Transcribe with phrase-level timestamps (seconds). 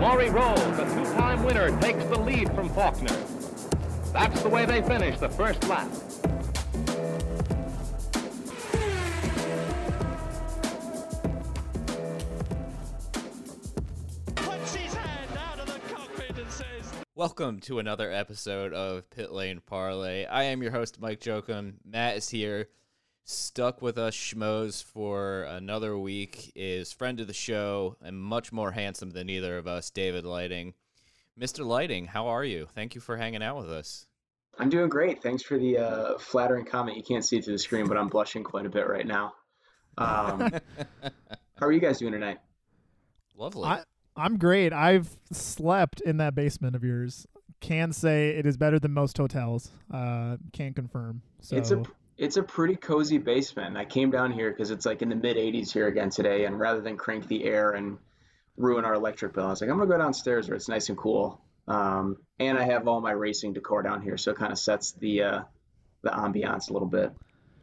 [0.00, 3.16] Maury Rolls, the two-time winner, takes the lead from Faulkner.
[4.12, 5.88] That's the way they finish the first lap.
[14.34, 19.32] Puts his hand out of the cockpit and says, Welcome to another episode of Pit
[19.32, 20.26] Lane Parlay.
[20.26, 21.74] I am your host, Mike Jokum.
[21.84, 22.68] Matt is here,
[23.26, 28.70] stuck with us schmoes for another week, is friend of the show and much more
[28.70, 30.74] handsome than either of us, David Lighting.
[31.38, 31.66] Mr.
[31.66, 32.68] Lighting, how are you?
[32.72, 34.06] Thank you for hanging out with us.
[34.58, 35.22] I'm doing great.
[35.22, 36.96] Thanks for the uh, flattering comment.
[36.96, 39.34] You can't see it through the screen, but I'm blushing quite a bit right now.
[39.98, 40.50] Um,
[41.56, 42.38] how are you guys doing tonight?
[43.36, 43.64] Lovely.
[43.64, 43.82] I,
[44.16, 44.72] I'm great.
[44.72, 47.26] I've slept in that basement of yours.
[47.60, 49.70] Can say it is better than most hotels.
[49.92, 51.22] Uh, can confirm.
[51.40, 51.82] So It's a
[52.18, 53.76] it's a pretty cozy basement.
[53.76, 56.58] I came down here because it's like in the mid 80s here again today, and
[56.58, 57.98] rather than crank the air and
[58.56, 60.96] ruin our electric bill, I was like, I'm gonna go downstairs where it's nice and
[60.98, 61.40] cool.
[61.68, 64.92] Um, and I have all my racing decor down here, so it kind of sets
[64.92, 65.40] the uh,
[66.02, 67.12] the ambiance a little bit.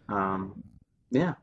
[0.10, 0.64] Um,
[1.10, 1.34] yeah.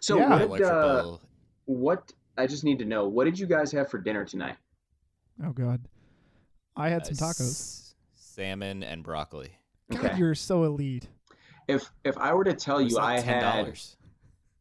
[0.00, 0.44] So Yeah.
[0.44, 1.16] what uh,
[1.64, 4.56] what I just need to know, what did you guys have for dinner tonight?
[5.44, 5.80] oh god,
[6.76, 7.40] I had Uh, some tacos.
[7.50, 9.52] s- salmon and broccoli.
[9.90, 10.18] God, Okay.
[10.18, 11.08] you're so elite.
[11.68, 13.96] If if I were to tell you like I had $10.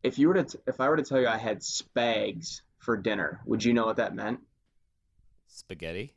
[0.03, 2.95] if you were to t- if I were to tell you I had spags for
[2.97, 4.39] dinner, would you know what that meant?
[5.47, 6.13] Spaghetti?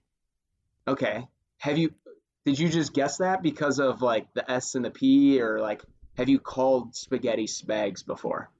[0.89, 1.27] Okay.
[1.59, 1.95] Have you
[2.45, 5.83] did you just guess that because of like the S and the P or like
[6.17, 8.51] have you called spaghetti spags before?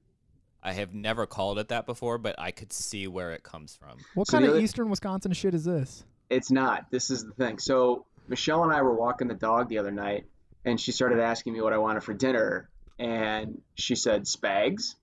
[0.63, 3.97] I have never called it that before, but I could see where it comes from.
[4.13, 6.05] What So kind of other- Eastern Wisconsin shit is this?
[6.29, 6.85] It's not.
[6.91, 7.57] This is the thing.
[7.57, 10.27] So Michelle and I were walking the dog the other night,
[10.65, 14.95] and she started asking me what I wanted for dinner, and she said spags.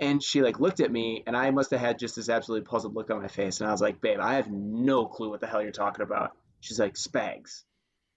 [0.00, 2.94] And she like looked at me, and I must have had just this absolutely puzzled
[2.94, 5.48] look on my face, and I was like, "Babe, I have no clue what the
[5.48, 7.64] hell you're talking about." She's like, "Spags."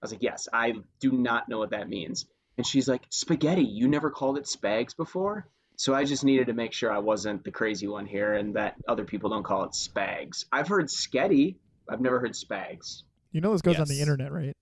[0.00, 3.64] I was like, "Yes, I do not know what that means." And she's like, "Spaghetti.
[3.64, 7.42] You never called it spags before?" So I just needed to make sure I wasn't
[7.42, 10.44] the crazy one here, and that other people don't call it spags.
[10.52, 11.56] I've heard sketty.
[11.88, 13.02] I've never heard spags.
[13.32, 14.56] You know this goes on the internet, right?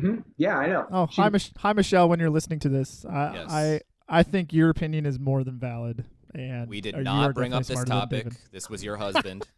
[0.00, 0.86] Hmm Yeah, I know.
[0.90, 2.08] Oh, She- hi, Mich- hi, Michelle.
[2.08, 3.50] When you're listening to this, I, Yes.
[3.50, 6.04] I, I think your opinion is more than valid.
[6.34, 8.26] And We did you not are bring up this topic.
[8.52, 9.46] This was your husband.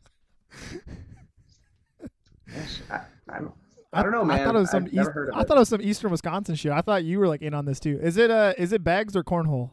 [2.91, 3.53] I, I, don't,
[3.93, 4.41] I don't know, man.
[4.41, 5.49] I thought it was some I've East, heard of I it.
[5.49, 6.72] thought it was some Eastern Wisconsin shit.
[6.72, 7.99] I thought you were like in on this too.
[8.03, 9.71] Is it uh is it bags or cornhole?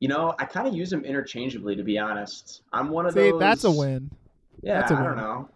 [0.00, 2.62] You know, I kind of use them interchangeably, to be honest.
[2.72, 3.40] I'm one of See, those.
[3.40, 4.10] that's a win.
[4.62, 5.16] Yeah, That's a I don't win.
[5.16, 5.48] know.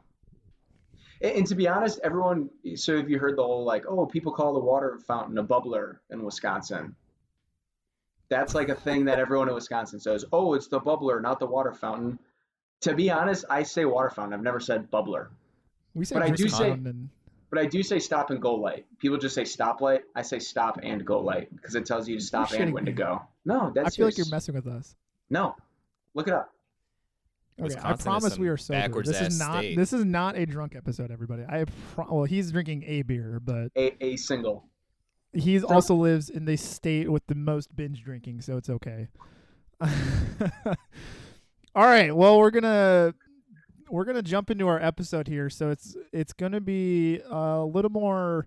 [1.20, 2.50] And, and to be honest, everyone.
[2.76, 5.98] So have you heard the whole like, oh, people call the water fountain a bubbler
[6.10, 6.94] in Wisconsin?
[8.28, 10.24] That's like a thing that everyone in Wisconsin says.
[10.32, 12.18] Oh, it's the bubbler, not the water fountain.
[12.80, 14.34] To be honest, I say water fountain.
[14.34, 15.28] I've never said bubbler.
[15.94, 17.08] We say But I do say- and
[17.50, 18.84] But I do say stop and go light.
[18.98, 20.02] People just say stop light.
[20.16, 22.92] I say stop and go light because it tells you to stop and when to
[22.92, 23.22] go.
[23.44, 24.96] No, that's I feel like you're messing with us.
[25.30, 25.54] No,
[26.14, 26.52] look it up.
[27.58, 28.80] Okay, I promise we are sober.
[28.80, 29.76] backwards This is not state.
[29.76, 31.42] this is not a drunk episode, everybody.
[31.48, 34.68] I pro- well, he's drinking a beer, but A a single.
[35.32, 39.08] he So- also lives in the state with the most binge drinking, so it's okay.
[41.74, 43.14] All right, well, we're gonna
[43.90, 45.50] we're gonna jump into our episode here.
[45.50, 48.46] So it's it's gonna be a little more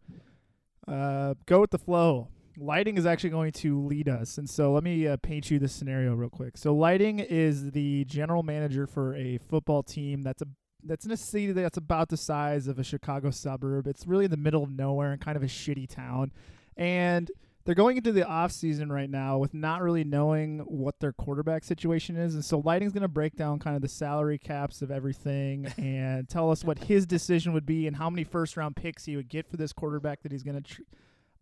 [0.87, 2.29] uh, go with the flow.
[2.59, 5.73] Lighting is actually going to lead us, and so let me uh, paint you this
[5.73, 6.57] scenario real quick.
[6.57, 10.47] So lighting is the general manager for a football team that's a
[10.83, 13.87] that's in a city that's about the size of a Chicago suburb.
[13.87, 16.31] It's really in the middle of nowhere and kind of a shitty town.
[16.77, 17.29] And
[17.65, 21.63] they're going into the off season right now with not really knowing what their quarterback
[21.63, 22.33] situation is.
[22.33, 26.27] And so Lighting's going to break down kind of the salary caps of everything and
[26.27, 29.29] tell us what his decision would be and how many first round picks he would
[29.29, 30.63] get for this quarterback that he's going to.
[30.63, 30.81] Tr-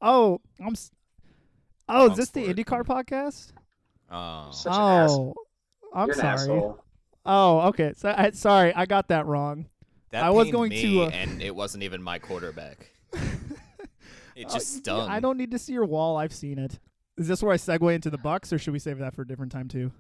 [0.01, 0.75] oh, I'm.
[1.89, 2.45] S- oh, is this the.
[2.45, 3.51] IndyCar podcast?
[4.11, 5.33] Oh, Such an ass- oh,
[5.93, 6.33] I'm You're sorry.
[6.33, 6.83] asshole.
[7.25, 7.93] Oh, okay.
[7.95, 9.67] So, I, sorry, I got that wrong.
[10.11, 12.89] That I was going me, to, uh, and it wasn't even my quarterback.
[14.35, 15.09] it just Uh, stung.
[15.09, 16.15] I don't need to see your wall.
[16.17, 16.79] I've seen it.
[17.17, 19.27] Is this where I segue into the Bucks, or should we save that for a
[19.27, 19.91] different time too?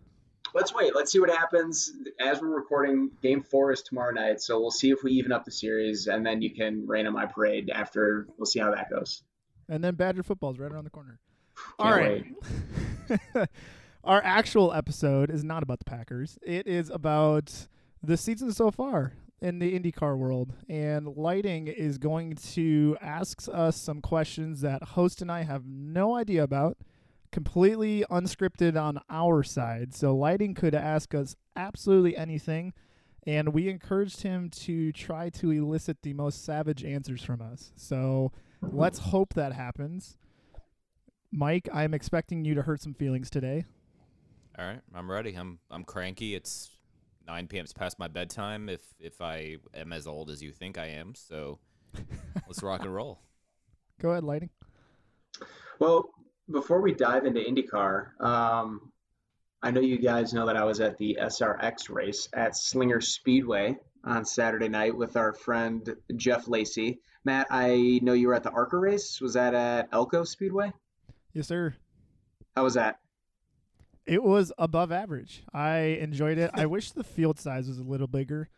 [0.53, 0.95] Let's wait.
[0.95, 1.91] Let's see what happens.
[2.21, 5.43] As we're recording, game four is tomorrow night, so we'll see if we even up
[5.43, 8.27] the series, and then you can rain on my parade after.
[8.37, 9.23] We'll see how that goes.
[9.67, 11.19] And then Badger football's right around the corner.
[11.79, 12.25] All right.
[14.03, 16.39] Our actual episode is not about the Packers.
[16.41, 17.67] It is about
[18.01, 20.53] the season so far in the IndyCar world.
[20.69, 26.15] And Lighting is going to ask us some questions that host and I have no
[26.15, 26.77] idea about,
[27.31, 29.93] completely unscripted on our side.
[29.93, 32.73] So Lighting could ask us absolutely anything.
[33.25, 37.73] And we encouraged him to try to elicit the most savage answers from us.
[37.75, 38.31] So
[38.61, 40.17] let's hope that happens.
[41.37, 43.63] Mike, I'm expecting you to hurt some feelings today.
[44.57, 45.35] All right, I'm ready.
[45.35, 46.33] I'm I'm cranky.
[46.33, 46.71] It's
[47.27, 47.63] 9 p.m.
[47.63, 48.69] It's past my bedtime.
[48.69, 51.59] If if I am as old as you think I am, so
[52.47, 53.19] let's rock and roll.
[54.01, 54.49] Go ahead, lighting.
[55.77, 56.09] Well,
[56.49, 58.91] before we dive into IndyCar, um,
[59.61, 63.77] I know you guys know that I was at the SRX race at Slinger Speedway
[64.03, 66.99] on Saturday night with our friend Jeff Lacey.
[67.23, 69.21] Matt, I know you were at the ARCA race.
[69.21, 70.73] Was that at Elko Speedway?
[71.37, 71.75] Yes, sir.
[72.55, 72.99] How was that?
[74.07, 75.43] It was above average.
[75.53, 76.49] I enjoyed it.
[76.55, 78.49] I wish the field size was a little bigger.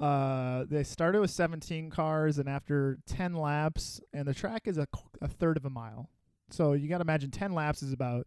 [0.00, 4.88] Uh, they started with 17 cars, and after 10 laps, and the track is a,
[5.20, 6.10] a third of a mile.
[6.50, 8.26] So you got to imagine 10 laps is about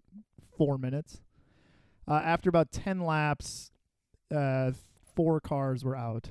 [0.57, 1.19] four minutes.
[2.07, 3.73] Uh, after about 10 laps,
[4.33, 4.71] uh,
[5.17, 6.29] four cars were out.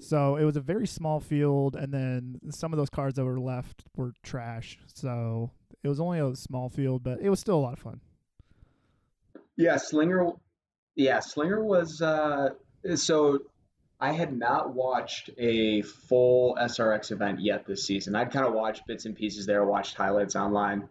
[0.00, 3.38] So it was a very small field, and then some of those cars that were
[3.38, 4.78] left were trash.
[4.86, 5.50] So
[5.82, 8.00] it was only a small field, but it was still a lot of fun.
[9.56, 10.32] Yeah, Slinger.
[10.94, 12.00] Yeah, Slinger was.
[12.00, 12.50] Uh,
[12.94, 13.40] so
[14.00, 18.14] I had not watched a full SRX event yet this season.
[18.14, 20.88] I'd kind of watched bits and pieces there, watched highlights online.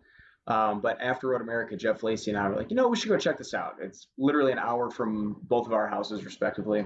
[0.48, 3.10] Um, but after Road America, Jeff Lacey and I were like, you know, we should
[3.10, 3.76] go check this out.
[3.82, 6.86] It's literally an hour from both of our houses, respectively.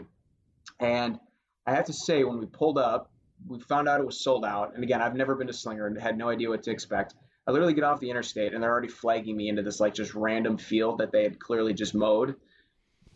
[0.80, 1.20] And
[1.66, 3.12] I have to say, when we pulled up,
[3.48, 4.74] we found out it was sold out.
[4.76, 7.14] And again, I've never been to Slinger and had no idea what to expect.
[7.48, 10.14] I literally get off the interstate and they're already flagging me into this like just
[10.14, 12.36] random field that they had clearly just mowed.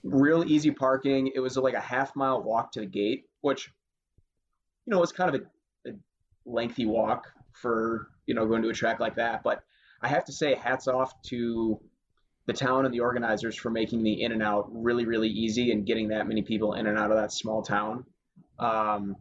[0.03, 1.31] Real easy parking.
[1.33, 3.71] It was like a half mile walk to the gate, which,
[4.85, 5.93] you know, was kind of a, a
[6.45, 9.43] lengthy walk for, you know, going to a track like that.
[9.43, 9.63] But
[10.01, 11.79] I have to say, hats off to
[12.47, 15.85] the town and the organizers for making the in and out really, really easy and
[15.85, 18.05] getting that many people in and out of that small town.
[18.59, 19.15] Um,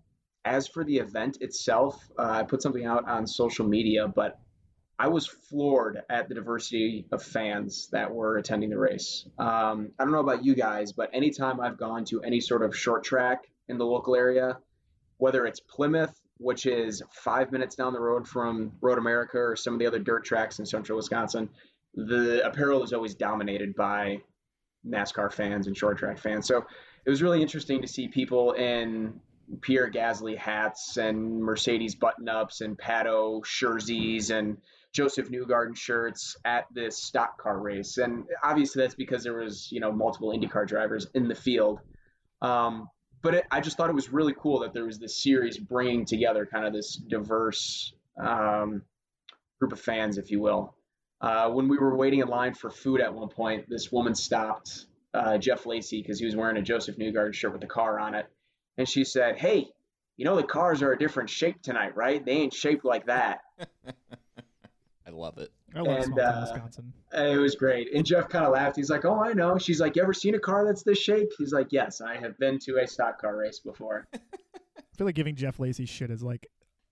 [0.44, 4.38] as for the event itself, uh, I put something out on social media, but
[4.98, 9.26] I was floored at the diversity of fans that were attending the race.
[9.38, 12.76] Um, I don't know about you guys, but anytime I've gone to any sort of
[12.76, 14.58] short track in the local area,
[15.18, 19.74] whether it's Plymouth, which is five minutes down the road from Road America or some
[19.74, 21.48] of the other dirt tracks in central Wisconsin,
[21.94, 24.18] the apparel is always dominated by
[24.86, 26.46] NASCAR fans and short track fans.
[26.46, 26.66] So
[27.04, 29.20] it was really interesting to see people in
[29.60, 34.58] Pierre Gasly hats and Mercedes button ups and Pato jerseys and
[34.94, 37.98] Josef Newgarden shirts at this stock car race.
[37.98, 41.80] And obviously that's because there was, you know, multiple IndyCar drivers in the field.
[42.40, 42.88] Um,
[43.20, 46.04] but it, I just thought it was really cool that there was this series bringing
[46.04, 48.82] together kind of this diverse um,
[49.58, 50.76] group of fans, if you will.
[51.20, 54.86] Uh, when we were waiting in line for food at one point, this woman stopped
[55.12, 58.14] uh, Jeff Lacey because he was wearing a Josef Newgarden shirt with the car on
[58.14, 58.26] it.
[58.78, 59.68] And she said, Hey,
[60.16, 62.24] you know, the cars are a different shape tonight, right?
[62.24, 63.40] They ain't shaped like that.
[65.14, 65.52] I love it.
[65.74, 66.92] I love And, small town uh, Wisconsin.
[67.12, 67.94] It was great.
[67.94, 68.76] And Jeff kind of laughed.
[68.76, 69.58] He's like, Oh, I know.
[69.58, 71.30] She's like, You ever seen a car that's this shape?
[71.38, 74.06] He's like, Yes, I have been to a stock car race before.
[74.14, 76.48] I feel like giving Jeff Lacey shit is like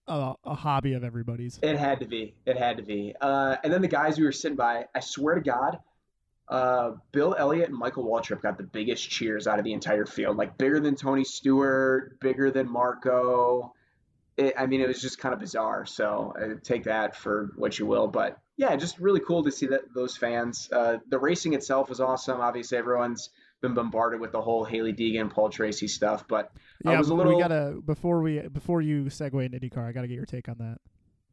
[0.06, 1.58] a, a hobby of everybody's.
[1.62, 2.34] It had to be.
[2.46, 3.14] It had to be.
[3.20, 5.78] Uh, and then the guys we were sitting by, I swear to God,
[6.48, 10.36] uh, Bill Elliott and Michael Waltrip got the biggest cheers out of the entire field.
[10.36, 13.72] Like bigger than Tony Stewart, bigger than Marco.
[14.36, 15.84] It, I mean, it was just kind of bizarre.
[15.86, 18.08] So uh, take that for what you will.
[18.08, 20.68] But yeah, just really cool to see that those fans.
[20.72, 22.40] Uh, the racing itself was awesome.
[22.40, 26.26] Obviously, everyone's been bombarded with the whole Hailie Deegan, Paul Tracy stuff.
[26.26, 26.50] But
[26.86, 27.36] I Yeah, was a little.
[27.36, 30.56] we gotta before we before you segue into IndyCar, I gotta get your take on
[30.58, 30.78] that.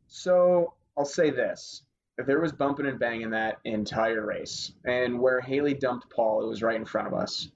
[0.08, 1.84] So I'll say this.
[2.18, 6.48] If there was bumping and banging that entire race, and where Hailie dumped Paul, it
[6.50, 7.50] was right in front of us.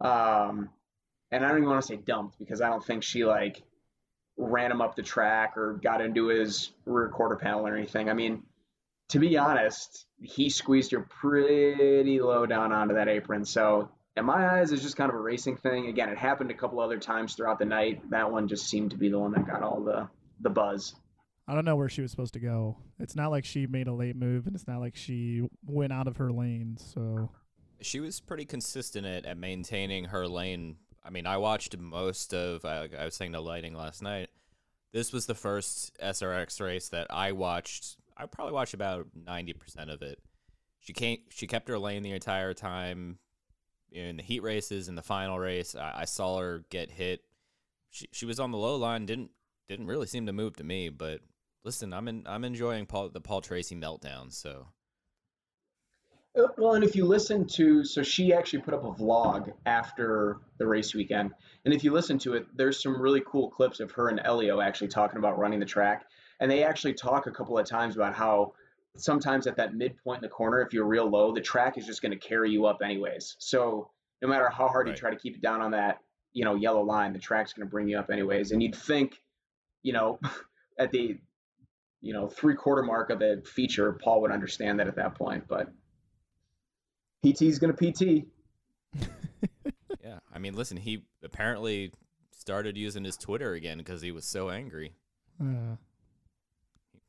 [0.00, 0.70] Um,
[1.30, 3.62] and I don't even want to say dumped because I don't think she like
[4.40, 8.08] ran him up the track or got into his rear quarter panel or anything.
[8.08, 8.42] I mean,
[9.10, 13.44] to be honest, he squeezed her pretty low down onto that apron.
[13.44, 15.86] So in my eyes, it's just kind of a racing thing.
[15.88, 18.08] Again, it happened a couple other times throughout the night.
[18.10, 20.08] That one just seemed to be the one that got all the
[20.40, 20.94] the buzz.
[21.46, 22.78] I don't know where she was supposed to go.
[22.98, 26.06] It's not like she made a late move, and it's not like she went out
[26.06, 26.76] of her lane.
[26.78, 27.30] So
[27.80, 30.76] She was pretty consistent at, at maintaining her lane.
[31.04, 32.64] I mean, I watched most of.
[32.64, 34.28] I, I was saying the lighting last night.
[34.92, 37.96] This was the first SRX race that I watched.
[38.16, 40.18] I probably watched about ninety percent of it.
[40.80, 41.18] She came.
[41.30, 43.18] She kept her lane the entire time.
[43.92, 47.22] In the heat races, in the final race, I, I saw her get hit.
[47.90, 49.06] She she was on the low line.
[49.06, 49.30] Didn't
[49.68, 50.90] didn't really seem to move to me.
[50.90, 51.20] But
[51.64, 54.32] listen, I'm in, I'm enjoying Paul the Paul Tracy meltdown.
[54.32, 54.66] So
[56.34, 60.66] Well, and if you listen to, so she actually put up a vlog after the
[60.66, 61.32] race weekend,
[61.64, 64.60] and if you listen to it, there's some really cool clips of her and Elio
[64.60, 66.04] actually talking about running the track,
[66.38, 68.52] and they actually talk a couple of times about how
[68.96, 72.00] sometimes at that midpoint in the corner, if you're real low, the track is just
[72.00, 73.36] going to carry you up anyways.
[73.40, 73.90] So
[74.22, 75.98] no matter how hard you try to keep it down on that,
[76.32, 78.52] you know, yellow line, the track's going to bring you up anyways.
[78.52, 79.20] And you'd think,
[79.82, 80.20] you know,
[80.78, 81.18] at the,
[82.00, 85.44] you know, three quarter mark of the feature, Paul would understand that at that point,
[85.48, 85.72] but.
[87.22, 88.24] PT's gonna PT.
[90.02, 91.92] Yeah, I mean, listen, he apparently
[92.32, 94.94] started using his Twitter again because he was so angry.
[95.40, 95.76] uh,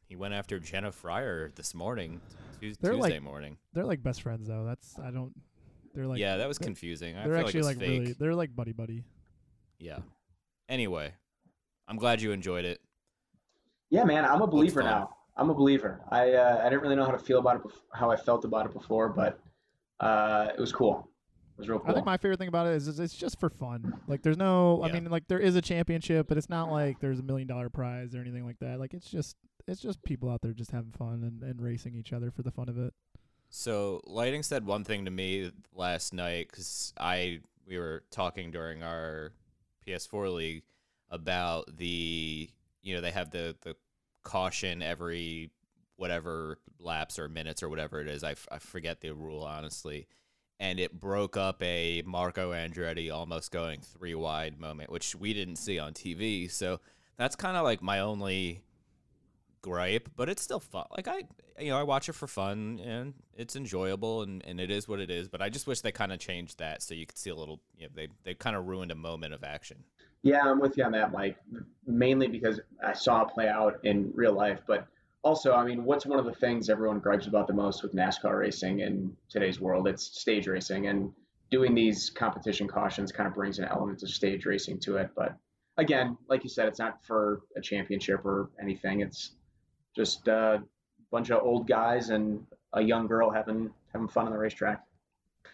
[0.07, 2.19] He went after Jenna Fryer this morning,
[2.59, 3.57] Tues- They're Tuesday like- morning.
[3.73, 4.65] they're like best friends though.
[4.65, 5.31] That's I don't.
[5.95, 7.15] They're like yeah, that was they're- confusing.
[7.15, 8.13] I They're feel actually like, like, really.
[8.13, 9.03] They're like buddy buddy.
[9.79, 9.99] Yeah.
[10.67, 11.13] Anyway,
[11.87, 12.81] I'm glad you enjoyed it.
[13.89, 15.15] Yeah, man, I'm a believer now.
[15.37, 16.01] I'm a believer.
[16.09, 18.43] I uh, I didn't really know how to feel about it, bef- how I felt
[18.45, 19.39] about it before, but
[20.01, 21.07] uh, it was cool.
[21.57, 21.91] It was real cool.
[21.91, 23.99] I think my favorite thing about it is, is it's just for fun.
[24.07, 24.81] Like there's no.
[24.83, 27.69] I mean, like there is a championship, but it's not like there's a million dollar
[27.69, 28.79] prize or anything like that.
[28.79, 29.35] Like it's just
[29.67, 32.51] it's just people out there just having fun and, and racing each other for the
[32.51, 32.93] fun of it.
[33.49, 38.81] So, Lighting said one thing to me last night because I we were talking during
[38.81, 39.33] our
[39.85, 40.63] PS4 league
[41.09, 42.49] about the
[42.81, 43.75] you know they have the the
[44.23, 45.51] caution every
[46.01, 48.23] whatever laps or minutes or whatever it is.
[48.23, 50.07] I, f- I forget the rule honestly,
[50.59, 55.57] and it broke up a Marco Andretti almost going three wide moment, which we didn't
[55.57, 56.49] see on TV.
[56.49, 56.79] So
[57.17, 58.63] that's kind of like my only
[59.61, 60.85] gripe, but it's still fun.
[60.89, 61.21] Like I,
[61.59, 64.99] you know, I watch it for fun and it's enjoyable and, and it is what
[64.99, 65.29] it is.
[65.29, 67.61] But I just wish they kind of changed that so you could see a little.
[67.77, 69.83] You know, they they kind of ruined a moment of action.
[70.23, 71.37] Yeah, I'm with you on that, Mike.
[71.85, 74.87] Mainly because I saw it play out in real life, but
[75.23, 78.39] also, I mean, what's one of the things everyone gripes about the most with NASCAR
[78.39, 79.87] racing in today's world?
[79.87, 81.11] It's stage racing, and
[81.51, 85.11] doing these competition cautions kind of brings an element of stage racing to it.
[85.15, 85.35] But
[85.77, 89.01] again, like you said, it's not for a championship or anything.
[89.01, 89.31] It's
[89.95, 90.63] just a
[91.11, 94.81] bunch of old guys and a young girl having having fun on the racetrack.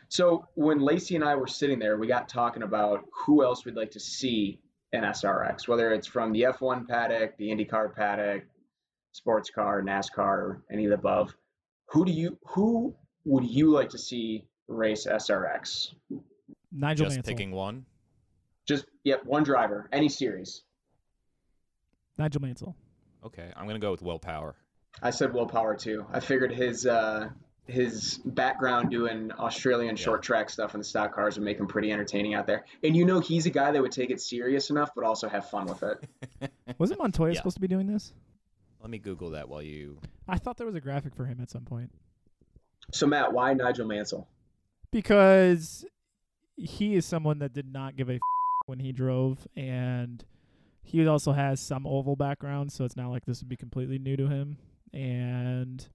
[0.10, 3.76] So when Lacey and I were sitting there, we got talking about who else we'd
[3.76, 4.60] like to see
[4.94, 8.44] in SRX, whether it's from the F1 paddock, the IndyCar paddock,
[9.18, 11.36] sports car, NASCAR, or any of the above.
[11.90, 12.96] Who do you who
[13.26, 15.94] would you like to see race SRX?
[16.72, 17.34] Nigel just Mansell.
[17.34, 17.86] picking one.
[18.68, 20.64] Just yep, one driver, any series.
[22.18, 22.76] Nigel Mansell.
[23.26, 24.56] Okay, I'm gonna go with Will Power.
[25.02, 26.06] I said Will Power too.
[26.12, 27.30] I figured his uh,
[27.66, 31.92] his background doing Australian short track stuff in the stock cars would make him pretty
[31.92, 32.66] entertaining out there.
[32.84, 35.50] And you know he's a guy that would take it serious enough, but also have
[35.50, 36.52] fun with it.
[36.78, 37.38] Wasn't Montoya Yeah.
[37.38, 38.14] supposed to be doing this?
[38.82, 40.00] Let me Google that while you.
[40.28, 41.92] I thought there was a graphic for him at some point
[42.92, 44.28] So Matt, why Nigel Mansell?
[44.92, 45.86] because
[46.56, 48.20] he is someone that did not give a f-
[48.66, 50.24] when he drove, and
[50.82, 54.16] he also has some oval background, so it's not like this would be completely new
[54.18, 54.58] to him.
[54.94, 55.86] And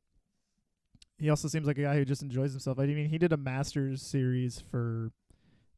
[1.18, 2.78] he also seems like a guy who just enjoys himself.
[2.78, 5.10] I mean, he did a Masters series for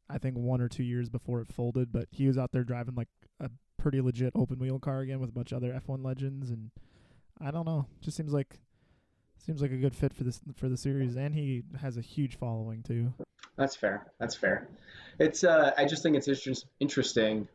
[0.09, 2.95] I think one or two years before it folded, but he was out there driving
[2.95, 3.07] like
[3.39, 6.69] a pretty legit open wheel car again with a bunch of other F1 legends, and
[7.41, 8.59] I don't know, just seems like
[9.45, 12.37] seems like a good fit for this for the series, and he has a huge
[12.37, 13.13] following too.
[13.57, 14.07] That's fair.
[14.19, 14.67] That's fair.
[15.19, 17.47] It's uh, I just think it's inter- interesting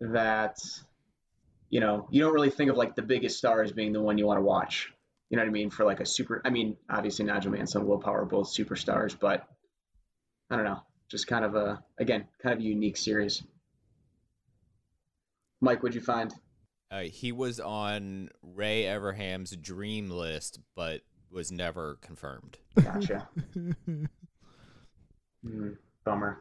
[0.00, 0.58] that
[1.70, 4.18] you know you don't really think of like the biggest star as being the one
[4.18, 4.92] you want to watch.
[5.30, 5.70] You know what I mean?
[5.70, 6.42] For like a super.
[6.44, 9.46] I mean, obviously Nigel Mansell and Will Power both superstars, but
[10.50, 10.82] I don't know.
[11.08, 13.42] Just kind of a again kind of a unique series.
[15.60, 16.34] Mike, what'd you find?
[16.90, 21.00] Uh, he was on Ray Evernham's dream list, but
[21.30, 22.58] was never confirmed.
[22.80, 23.28] Gotcha.
[25.42, 25.70] Hmm,
[26.04, 26.40] bummer.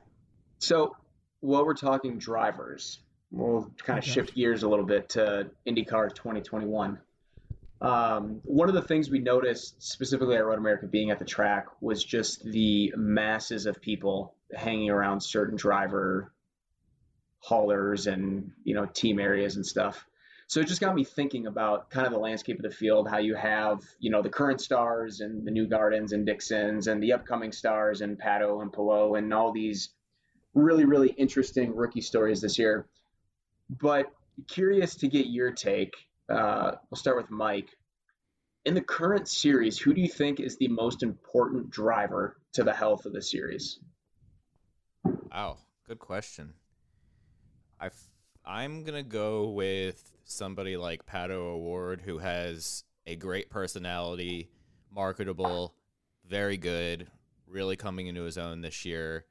[0.59, 0.95] So,
[1.39, 2.99] while we're talking drivers,
[3.31, 4.11] we'll kind of Okay.
[4.11, 6.99] shift gears a little bit to IndyCar 2021.
[7.81, 11.67] Um, one of the things we noticed specifically at Road America being at the track
[11.81, 16.31] was just the masses of people hanging around certain driver
[17.39, 20.05] haulers and you know team areas and stuff.
[20.47, 23.17] So it just got me thinking about kind of the landscape of the field, how
[23.17, 27.51] you have you know the current stars and the Newgardens and Dixons and the upcoming
[27.51, 29.89] stars and Pato and Palou and all these
[30.53, 32.87] really really interesting rookie stories this year.
[33.69, 34.11] But
[34.47, 35.95] curious to get your take.
[36.29, 37.69] Uh, we'll start with Mike.
[38.65, 42.73] In the current series, who do you think is the most important driver to the
[42.73, 43.79] health of the series?
[45.31, 46.53] Wow, good question.
[48.47, 54.49] I'm gonna go with somebody like Pato O'Ward, who has a great personality,
[54.93, 55.75] marketable,
[56.27, 57.07] very good,
[57.47, 59.25] really coming into his own this year.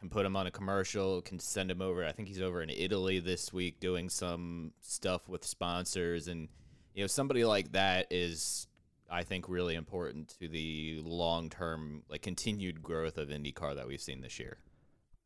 [0.00, 2.04] Can put him on a commercial, can send him over.
[2.04, 6.48] I think he's over in Italy this week doing some stuff with sponsors, and
[6.94, 8.68] you know somebody like that is,
[9.10, 14.00] I think, really important to the long term, like continued growth of IndyCar that we've
[14.00, 14.58] seen this year.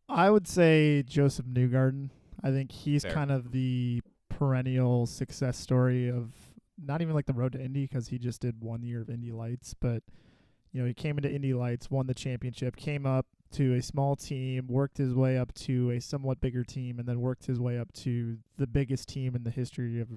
[0.08, 2.10] I would say Josef Newgarden.
[2.42, 3.12] I think he's Fair.
[3.12, 3.99] kind of the
[4.40, 6.32] perennial success story of
[6.82, 9.32] not even like the road to Indy because he just did one year of Indy
[9.32, 10.02] Lights, but
[10.72, 14.16] you know he came into Indy Lights, won the championship, came up to a small
[14.16, 17.78] team, worked his way up to a somewhat bigger team, and then worked his way
[17.78, 20.08] up to the biggest team in the history of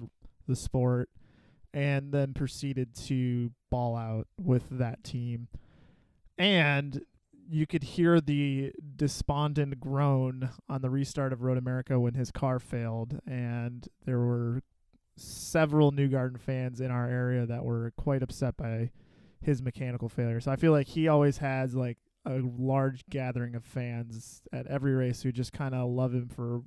[0.48, 1.10] the sport,
[1.74, 5.48] and then proceeded to ball out with that team.
[6.38, 7.02] And
[7.48, 12.58] you could hear the despondent groan on the restart of Road America when his car
[12.58, 14.62] failed, and there were
[15.16, 18.90] several Newgarden fans in our area that were quite upset by
[19.40, 20.40] his mechanical failure.
[20.40, 24.94] So I feel like he always has like a large gathering of fans at every
[24.94, 26.62] race who just kind of love him for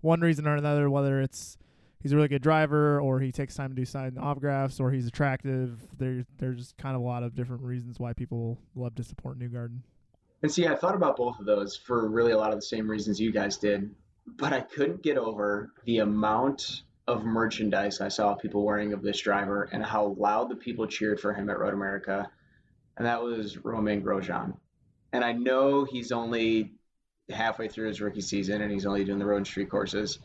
[0.00, 1.56] one reason or another, whether it's
[2.00, 5.06] he's a really good driver or he takes time to do sign autographs or he's
[5.06, 5.80] attractive.
[5.96, 9.80] There, there's kind of a lot of different reasons why people love to support Newgarden.
[10.42, 12.88] And see, I thought about both of those for really a lot of the same
[12.88, 13.94] reasons you guys did,
[14.26, 19.18] but I couldn't get over the amount of merchandise I saw people wearing of this
[19.18, 22.30] driver and how loud the people cheered for him at Road America.
[22.96, 24.54] And that was Romain Grosjean.
[25.12, 26.72] And I know he's only
[27.30, 30.18] halfway through his rookie season and he's only doing the road and street courses.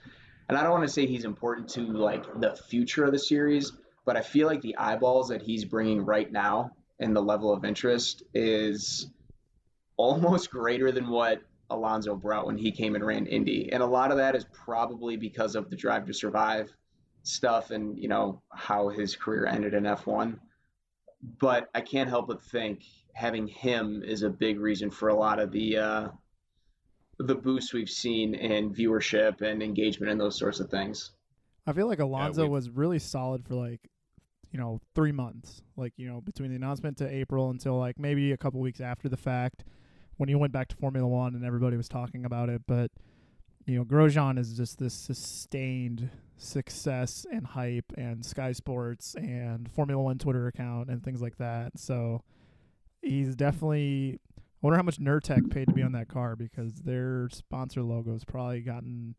[0.49, 3.71] And I don't want to say he's important to like the future of the series,
[4.05, 7.63] but I feel like the eyeballs that he's bringing right now and the level of
[7.63, 9.07] interest is
[9.97, 13.71] almost greater than what Alonso brought when he came and ran Indy.
[13.71, 16.71] And a lot of that is probably because of the drive to survive
[17.23, 20.37] stuff and, you know, how his career ended in F1.
[21.39, 25.39] But I can't help but think having him is a big reason for a lot
[25.39, 26.07] of the uh,
[27.19, 31.11] the boost we've seen in viewership and engagement and those sorts of things.
[31.65, 33.79] I feel like Alonso we- was really solid for like,
[34.51, 35.61] you know, three months.
[35.77, 39.07] Like, you know, between the announcement to April until like maybe a couple weeks after
[39.07, 39.63] the fact
[40.17, 42.61] when he went back to Formula One and everybody was talking about it.
[42.67, 42.91] But,
[43.65, 50.01] you know, Grosjean is just this sustained success and hype and Sky Sports and Formula
[50.01, 51.77] One Twitter account and things like that.
[51.77, 52.23] So
[53.01, 54.19] he's definitely
[54.63, 58.23] I wonder how much Nurtec paid to be on that car because their sponsor logo's
[58.23, 59.15] probably gotten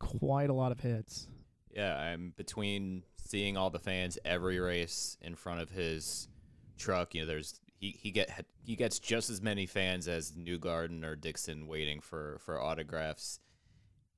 [0.00, 1.28] quite a lot of hits.
[1.72, 6.26] Yeah, I'm between seeing all the fans every race in front of his
[6.76, 7.14] truck.
[7.14, 11.16] You know, there's he he get he gets just as many fans as Newgarden or
[11.16, 13.40] Dixon waiting for for autographs,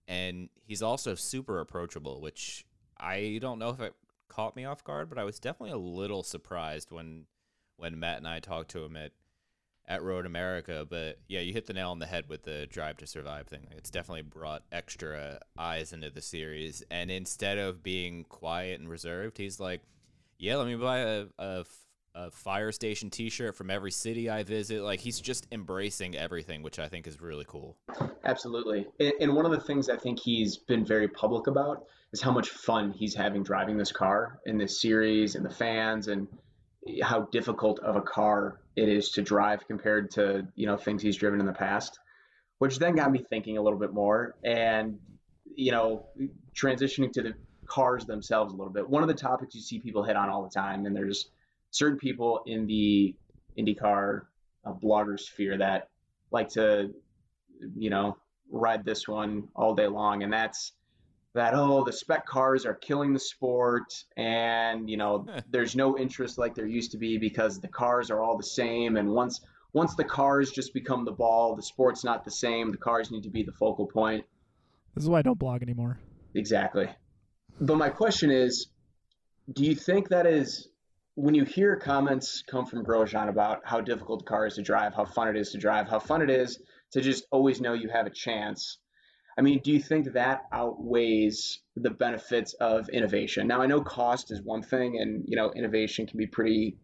[0.08, 2.66] and he's also super approachable, which
[2.98, 3.94] I don't know if it
[4.28, 7.26] caught me off guard, but I was definitely a little surprised when
[7.76, 9.12] when Matt and I talked to him at
[9.86, 10.84] at Road America.
[10.88, 13.68] But yeah, you hit the nail on the head with the Drive to Survive thing.
[13.76, 16.82] It's definitely brought extra eyes into the series.
[16.90, 19.82] And instead of being quiet and reserved, he's like,
[20.38, 21.64] "Yeah, let me buy a, a,
[22.14, 26.78] a fire station T-shirt from every city I visit." Like he's just embracing everything, which
[26.78, 27.76] I think is really cool.
[28.24, 28.86] Absolutely.
[29.00, 32.30] And, and one of the things I think he's been very public about is how
[32.30, 36.28] much fun he's having driving this car in this series and the fans and
[37.02, 41.16] how difficult of a car it is to drive compared to, you know, things he's
[41.16, 41.98] driven in the past,
[42.58, 44.98] which then got me thinking a little bit more and,
[45.54, 46.06] you know,
[46.54, 47.34] transitioning to the
[47.66, 48.88] cars themselves a little bit.
[48.88, 51.30] One of the topics you see people hit on all the time, and there's
[51.72, 53.14] certain people in the
[53.58, 54.22] IndyCar
[54.64, 55.88] uh, blogger sphere that
[56.30, 56.92] like to
[57.76, 58.16] you know,
[58.50, 60.22] ride this one all day long.
[60.22, 60.72] And that's
[61.34, 63.92] that, oh, the spec cars are killing the sport.
[64.16, 68.22] And, you know, there's no interest like there used to be because the cars are
[68.22, 68.96] all the same.
[68.96, 69.40] And once,
[69.72, 72.70] once the cars just become the ball, the sport's not the same.
[72.70, 74.24] The cars need to be the focal point.
[74.94, 75.98] This is why I don't blog anymore.
[76.34, 76.88] Exactly.
[77.60, 78.68] But my question is,
[79.52, 80.68] do you think that is
[81.14, 84.94] when you hear comments come from Grosjean about how difficult the car is to drive,
[84.94, 86.58] how fun it is to drive, how fun it is
[86.92, 88.78] to just always know you have a chance.
[89.36, 93.46] I mean, do you think that outweighs the benefits of innovation?
[93.46, 96.78] Now, I know cost is one thing, and you know, innovation can be pretty,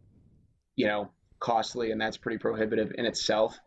[0.76, 1.10] you know,
[1.40, 3.58] costly, and that's pretty prohibitive in itself.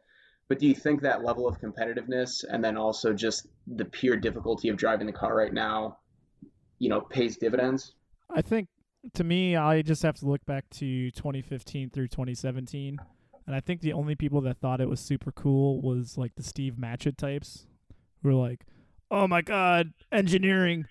[0.47, 4.69] But do you think that level of competitiveness, and then also just the pure difficulty
[4.69, 5.99] of driving the car right now,
[6.79, 7.93] you know, pays dividends?
[8.29, 8.67] I think
[9.13, 12.99] to me, I just have to look back to 2015 through 2017,
[13.47, 16.43] and I think the only people that thought it was super cool was like the
[16.43, 17.65] Steve Matchett types,
[18.21, 18.65] who were like,
[19.09, 20.85] "Oh my god, engineering,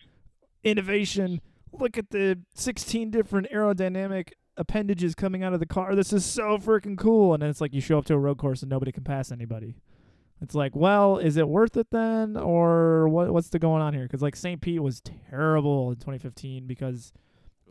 [0.65, 1.41] innovation!
[1.73, 5.95] Look at the 16 different aerodynamic appendages coming out of the car.
[5.95, 8.39] This is so freaking cool!" And then it's like you show up to a road
[8.39, 9.77] course and nobody can pass anybody.
[10.43, 13.31] It's like, well, is it worth it then, or what?
[13.31, 14.05] What's the going on here?
[14.05, 14.61] Because like St.
[14.61, 17.13] Pete was terrible in 2015 because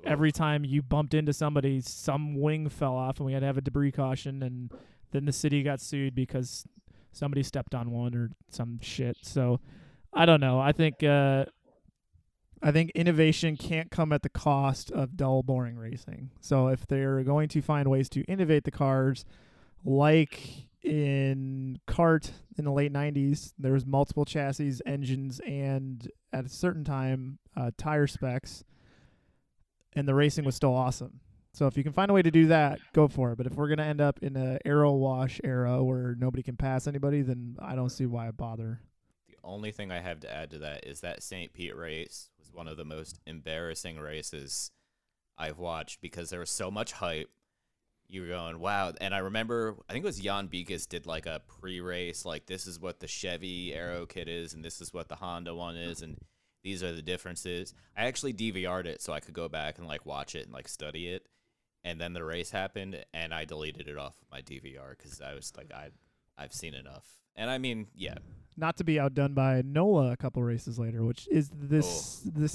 [0.04, 3.58] every time you bumped into somebody, some wing fell off, and we had to have
[3.58, 4.72] a debris caution, and
[5.12, 6.66] then the city got sued because
[7.12, 9.18] somebody stepped on one or some shit.
[9.22, 9.60] So
[10.14, 10.60] I don't know.
[10.60, 11.46] I think uh,
[12.62, 16.32] I think innovation can't come at the cost of dull, boring racing.
[16.42, 19.26] So if they're going to find ways to innovate the cars,
[19.84, 26.50] like in CART in the late 90s there was multiple chassis engines and at a
[26.50, 28.64] certain time uh, tire specs
[29.94, 31.20] and the racing was still awesome
[31.54, 33.54] so if you can find a way to do that go for it but if
[33.56, 37.56] we're to end up in a aero wash era where nobody can pass anybody then
[37.60, 38.82] i don't see why I bother
[39.28, 41.54] The only thing I have to add to that is that St.
[41.54, 44.72] Pete race was one of the most embarrassing races
[45.38, 47.30] I've watched because there was so much hype.
[48.08, 48.92] You were going, wow.
[49.00, 52.46] And I remember, I think it was Jon Beekhuis did like a pre race, like,
[52.48, 55.78] this is what the Chevy Aero kit is, and this is what the Honda one
[55.78, 56.18] is, and
[56.64, 57.74] these are the differences.
[57.98, 60.68] I actually DVR'd it so I could go back and like watch it and like
[60.68, 61.28] study it.
[61.84, 65.54] And then the race happened, and I deleted it off my DVR because I was
[65.56, 65.92] like, I,
[66.38, 67.06] I've seen enough.
[67.38, 68.16] And I mean, yeah,
[68.60, 72.32] not to be outdone by nola a couple races later which is this oh.
[72.36, 72.54] this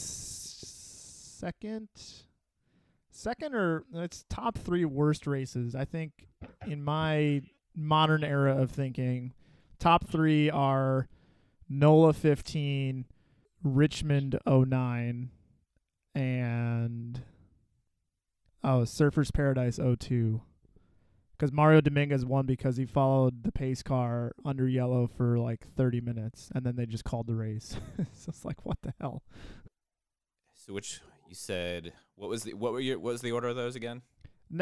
[1.38, 1.88] second
[3.10, 6.12] second or it's top three worst races i think
[6.66, 7.40] in my
[7.74, 9.32] modern era of thinking
[9.78, 11.08] top three are
[11.68, 13.06] nola 15
[13.64, 15.30] richmond 09
[16.14, 17.22] and
[18.62, 20.40] oh surfers paradise 02
[21.36, 26.00] because mario dominguez won because he followed the pace car under yellow for like 30
[26.00, 27.76] minutes and then they just called the race
[28.12, 29.22] so it's like what the hell
[30.54, 33.56] So which you said what was the what were your what was the order of
[33.56, 34.02] those again?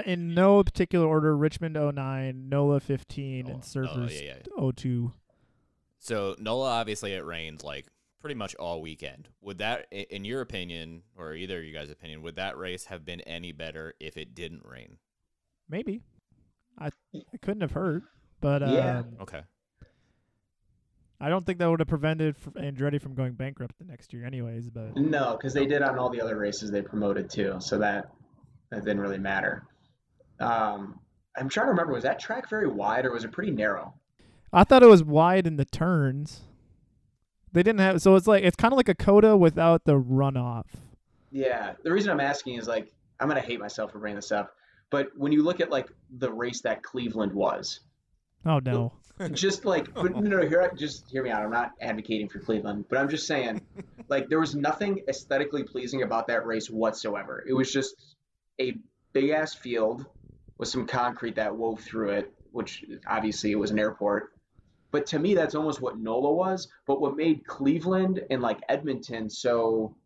[0.07, 4.71] In no particular order richmond 09 nola 15 and Oh, oh, surfers yeah, yeah.
[4.75, 5.13] 02
[5.99, 7.87] So Nola obviously it rained like
[8.23, 9.29] pretty much all weekend.
[9.43, 13.05] Would that in your opinion or either of you guys' opinion, would that race have
[13.05, 14.97] been any better if it didn't rain?
[15.69, 16.03] maybe
[16.79, 18.03] i it couldn't have hurt
[18.41, 18.99] but Yeah.
[18.99, 19.43] um, Okay.
[21.21, 24.69] i don't think that would have prevented andretti from going bankrupt the next year anyways
[24.69, 28.11] but No, because they did on all the other races they promoted too, so that
[28.71, 29.63] that didn't really matter.
[30.41, 30.99] Um,
[31.37, 33.95] I'm trying to remember, was that track very wide or was it pretty narrow?
[34.53, 36.41] I thought it was wide in the turns.
[37.53, 40.65] They didn't have so it's like it's kind of like a COTA without the runoff.
[41.31, 44.55] Yeah, the reason I'm asking is like I'm gonna hate myself for bringing this up,
[44.91, 47.81] but when you look at like the race that Cleveland was,
[48.45, 48.93] Oh no.
[49.33, 51.43] just like but no, no, hear just hear me out.
[51.43, 53.61] I'm not advocating for Cleveland, but I'm just saying,
[54.09, 57.45] like there was nothing aesthetically pleasing about that race whatsoever.
[57.47, 57.95] It was just
[58.61, 58.75] a
[59.13, 60.07] big ass field
[60.59, 64.32] with some concrete that wove through it, which obviously it was an airport.
[64.93, 66.69] But to me, that's almost what NOLA was.
[66.87, 69.97] But what made Cleveland and like Edmonton so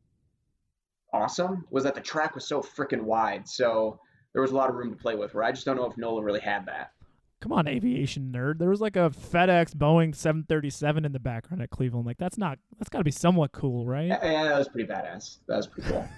[1.13, 3.49] awesome was that the track was so freaking wide.
[3.49, 4.01] So
[4.33, 5.35] there was a lot of room to play with.
[5.35, 6.93] Where I just don't know if NOLA really had that.
[7.41, 8.59] Come on, aviation nerd.
[8.59, 12.07] There was like a FedEx Boeing 737 in the background at Cleveland.
[12.07, 14.07] Like that's not that's got to be somewhat cool, right?
[14.07, 15.39] Yeah, that was pretty badass.
[15.49, 16.09] That was pretty cool.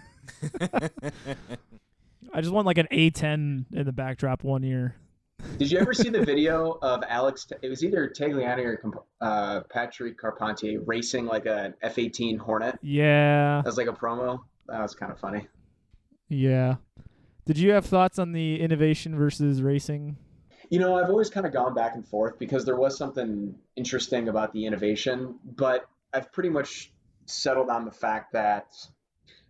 [2.35, 4.95] I just want like an A10 in the backdrop one year.
[5.59, 7.49] Did you ever see the video of Alex?
[7.63, 12.79] It was either Tagliani or uh, Patrick Carpentier racing like an F eighteen Hornet.
[12.81, 13.57] Yeah.
[13.57, 14.39] That was like a promo.
[14.69, 15.49] That was kind of funny.
[16.29, 16.77] Yeah.
[17.45, 20.17] Did you have thoughts on the innovation versus racing?
[20.71, 24.29] You know, I've always kind of gone back and forth because there was something interesting
[24.29, 26.93] about the innovation, but I've pretty much
[27.27, 28.67] settled on the fact that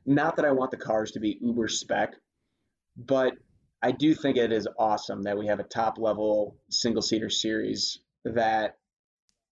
[0.06, 2.14] not that I want the cars to be uber spec,
[2.96, 3.34] but
[3.82, 7.98] I do think it is awesome that we have a top level single seater series
[8.24, 8.76] that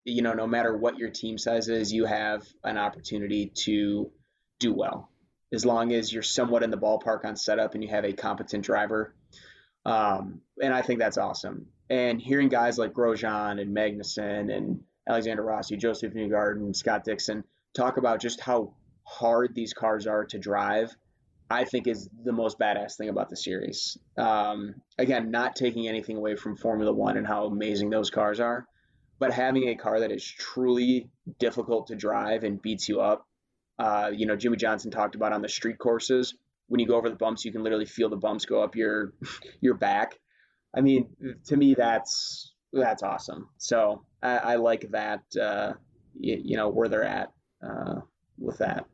[0.03, 4.11] you know no matter what your team size is, you have an opportunity to
[4.59, 5.09] do well.
[5.53, 8.63] as long as you're somewhat in the ballpark on setup and you have a competent
[8.63, 9.15] driver.
[9.85, 11.67] Um, and I think that's awesome.
[11.89, 17.43] And hearing guys like Grosjean and Magnussen and Alexander Rossi, Josef Newgarden, Scott Dixon
[17.75, 20.95] talk about just how hard these cars are to drive,
[21.49, 23.97] I think is the most badass thing about the series.
[24.17, 28.65] Um, again, not taking anything away from Formula One and how amazing those cars are,
[29.19, 33.27] but having a car that is truly difficult to drive and beats you up.
[33.77, 36.33] Uh, you know, Jimmie Johnson talked about on the street courses
[36.67, 39.13] when you go over the bumps, you can literally feel the bumps go up your
[39.61, 40.19] your back.
[40.75, 41.09] I mean,
[41.45, 43.49] to me, that's that's awesome.
[43.57, 45.21] So I, I like that.
[45.39, 45.73] Uh,
[46.19, 47.31] you, you, know where they're at
[47.65, 48.01] uh,
[48.37, 48.85] with that.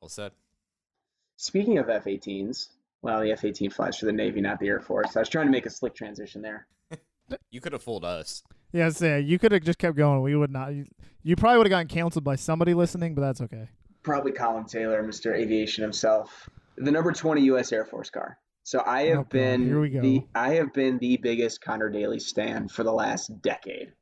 [0.00, 0.32] Well said.
[1.44, 2.68] Speaking of F-18s,
[3.02, 5.14] well, the F-18 flies for the Navy, not the Air Force.
[5.14, 6.66] I was trying to make a slick transition there.
[7.50, 8.42] you could have fooled us.
[8.72, 10.22] Yes, yeah, you could have just kept going.
[10.22, 10.72] We would not.
[10.74, 10.86] You,
[11.22, 13.68] you probably would have gotten canceled by somebody listening, but that's okay.
[14.02, 15.34] Probably Colin Taylor, Mr.
[15.38, 16.48] Aviation himself.
[16.78, 17.72] The number 20 U.S.
[17.72, 18.38] Air Force car.
[18.62, 20.00] So I have Oh, been Here we go.
[20.00, 23.92] the I have been the biggest Conor Daly stan for the last decade.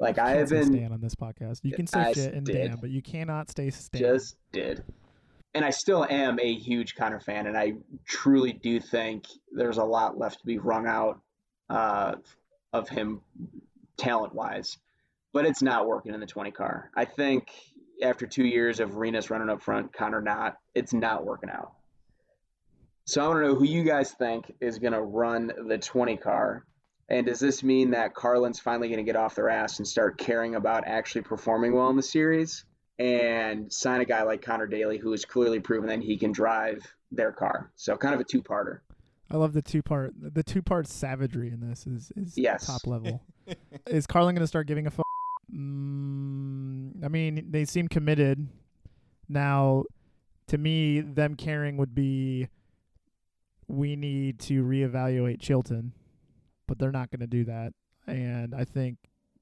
[0.00, 1.60] Like I have been Stan on this podcast.
[1.62, 2.70] You can say I shit and did.
[2.70, 4.00] damn, but you cannot stay Stan.
[4.00, 4.82] just did.
[5.58, 7.72] And I still am a huge Conor fan, and I
[8.06, 11.20] truly do think there's a lot left to be wrung out
[11.68, 12.14] uh,
[12.72, 13.22] of him
[13.96, 14.78] talent wise.
[15.32, 16.92] But it's not working in the 20 car.
[16.94, 17.50] I think
[18.00, 21.72] after two years of Rinus running up front, Conor not, it's not working out.
[23.06, 26.18] So I want to know who you guys think is going to run the 20
[26.18, 26.66] car.
[27.08, 30.18] And does this mean that Carlin's finally going to get off their ass and start
[30.18, 32.64] caring about actually performing well in the series?
[32.98, 36.82] And sign a guy like Conor Daly, who has clearly proven that he can drive
[37.12, 37.70] their car.
[37.76, 38.80] So kind of a two-parter.
[39.30, 42.66] I love the two part the two part savagery in this is is Yes.
[42.66, 43.22] top level.
[43.86, 45.04] is Carlin going to start giving a fuck?
[45.54, 48.48] Mm, I mean, they seem committed.
[49.28, 49.84] Now,
[50.48, 52.48] to me, them caring would be
[53.66, 55.92] we need to reevaluate Chilton,
[56.66, 57.74] but they're not going to do that.
[58.06, 58.96] And I think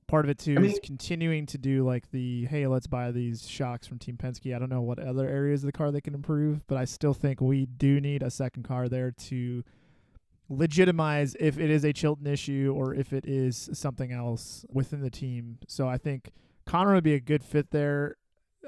[0.09, 3.11] part of it too I mean- is continuing to do like the hey, let's buy
[3.11, 4.55] these shocks from Team Penske.
[4.55, 7.15] I don't know what other areas of the car they can improve, but I still
[7.15, 9.65] think we do need a second car there to
[10.49, 15.11] legitimize if it is a Chilton issue or if it is something else within the
[15.11, 15.59] team.
[15.67, 16.31] So I think
[16.67, 18.17] Conor would be a good fit there.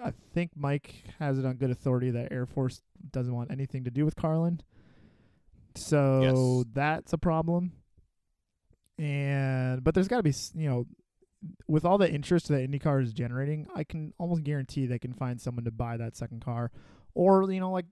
[0.02, 3.90] I think Mike has it on good authority that Air Force doesn't want anything to
[3.92, 4.60] do with Carlin.
[5.76, 6.72] So Yes.
[6.74, 7.72] that's a problem.
[8.98, 10.86] And but there's got to be you know
[11.68, 15.40] with all the interest that IndyCar is generating, I can almost guarantee they can find
[15.40, 16.70] someone to buy that second car,
[17.14, 17.86] or you know, like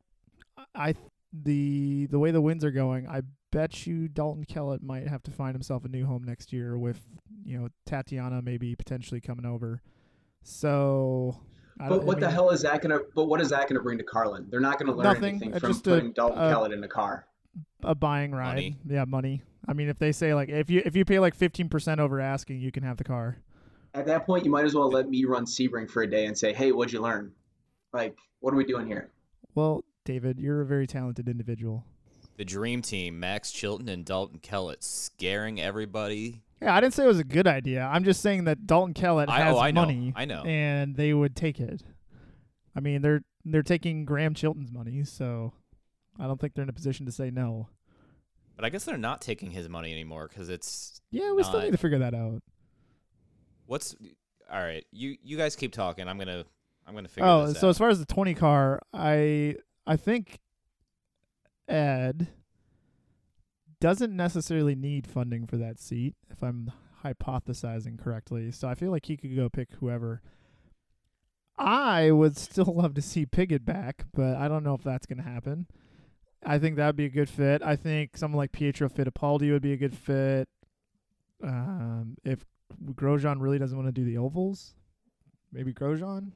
[0.74, 0.94] I
[1.32, 5.30] the the way the winds are going, I bet you Dalton Kellett might have to
[5.30, 7.00] find himself a new home next year with
[7.44, 9.82] you know Tatiana maybe potentially coming over.
[10.42, 11.36] So,
[11.80, 13.00] I But don't- I what the hell is that gonna?
[13.14, 14.46] But what is that gonna bring to Carlin?
[14.48, 15.24] They're not gonna learn Nothing.
[15.42, 17.26] anything from just a- putting Dalton uh, Kellett in a car.
[17.82, 18.76] A buying ride, Money.
[18.86, 19.42] yeah, money.
[19.68, 22.20] I mean, if they say like if you if you pay like fifteen percent over
[22.20, 23.38] asking, you can have the car.
[23.94, 26.36] At that point, you might as well let me run Sebring for a day and
[26.36, 27.32] say, "Hey, what'd you learn?
[27.92, 29.10] Like, what are we doing here?"
[29.54, 31.84] Well, David, you're a very talented individual.
[32.36, 36.42] The dream team: Max Chilton and Dalton Kellett, scaring everybody.
[36.60, 37.82] Yeah, I didn't say it was a good idea.
[37.82, 39.80] I'm just saying that Dalton Kellett I- oh, has oh, I know.
[39.82, 40.12] money.
[40.14, 40.42] I know.
[40.44, 41.82] and they would take it.
[42.74, 45.54] I mean, they're they're taking Graham Chilton's money, so
[46.18, 47.68] I don't think they're in a position to say no.
[48.56, 51.64] But I guess they're not taking his money anymore because it's Yeah, we still Not-
[51.66, 52.42] need to figure that out.
[53.66, 53.94] what's
[54.50, 54.84] all right.
[54.92, 56.08] You you guys keep talking.
[56.08, 56.44] I'm gonna
[56.86, 57.70] I'm gonna figure Oh, this so out.
[57.70, 60.40] as far as the 20 car, I I think
[61.68, 62.28] Ed
[63.80, 66.70] doesn't necessarily need funding for that seat if I'm
[67.04, 68.50] hypothesizing correctly.
[68.52, 70.22] So I feel like he could go pick whoever.
[71.58, 75.18] I would still love to see Pigot back, but I don't know if that's going
[75.18, 75.66] to happen.
[76.44, 77.62] I think that would be a good fit.
[77.62, 80.48] I think someone like Pietro Fittipaldi would be a good fit.
[81.42, 82.44] Um, if
[82.92, 84.74] Grosjean really doesn't want to do the ovals,
[85.52, 86.30] maybe Grosjean.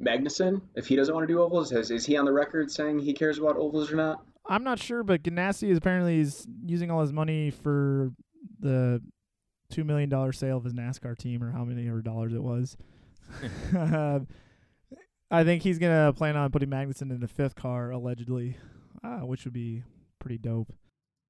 [0.00, 3.00] Magnussen, if he doesn't want to do ovals, is, is he on the record saying
[3.00, 4.24] he cares about ovals or not?
[4.48, 8.12] I'm not sure, but Ganassi is apparently is using all his money for
[8.58, 9.02] the
[9.70, 12.76] two million dollar sale of his NASCAR team, or how many ever dollars it was.
[15.30, 18.56] I think he's gonna plan on putting Magnussen in the fifth car allegedly,
[19.02, 19.82] uh, which would be
[20.18, 20.72] pretty dope.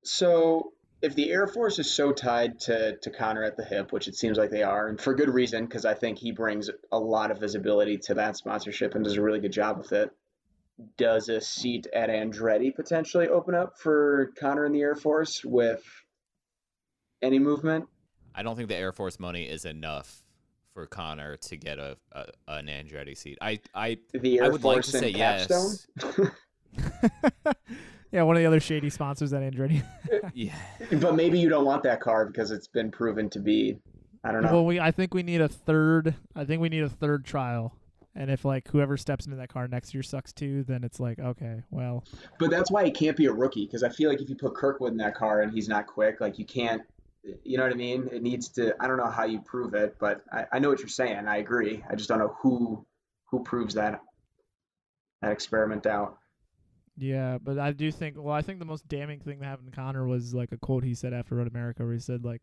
[0.03, 4.09] So if the Air Force is so tied to, to Conor at the hip, which
[4.09, 6.99] it seems like they are, and for good reason, because I think he brings a
[6.99, 10.11] lot of visibility to that sponsorship and does a really good job with it.
[10.97, 15.83] Does a seat at Andretti potentially open up for Conor in the Air Force with
[17.23, 17.87] any movement?
[18.35, 20.23] I don't think the Air Force money is enough
[20.73, 23.39] for Conor to get a, a an Andretti seat.
[23.41, 25.77] I I The Air I would like to say Capstone?
[26.03, 26.31] yes.
[28.13, 29.83] yeah, one of the other shady sponsors at Andretti.
[30.13, 30.55] Uh, yeah.
[31.01, 33.79] But maybe you don't want that car because it's been proven to be.
[34.25, 34.53] I don't know.
[34.53, 36.15] Well, we I think we need a third.
[36.35, 37.77] I think we need a third trial.
[38.15, 41.19] And if like whoever steps into that car next year sucks too, then it's like
[41.21, 42.05] okay, well,
[42.39, 44.55] But that's why he can't be a rookie because I feel like if you put
[44.55, 46.83] Kirkwood in that car and he's not quick, like you can't.
[47.45, 48.09] You know what I mean?
[48.11, 48.75] It needs to.
[48.81, 51.29] I don't know how you prove it, but I, I know what you're saying.
[51.29, 51.85] I agree.
[51.89, 52.85] I just don't know who
[53.27, 54.01] who proves that
[55.23, 56.19] that experiment out.
[57.01, 57.39] Yeah.
[57.43, 58.17] But I do think.
[58.19, 60.85] Well, I think the most damning thing that happened to Conor was like a quote
[60.85, 62.43] he said after Road America, where he said like,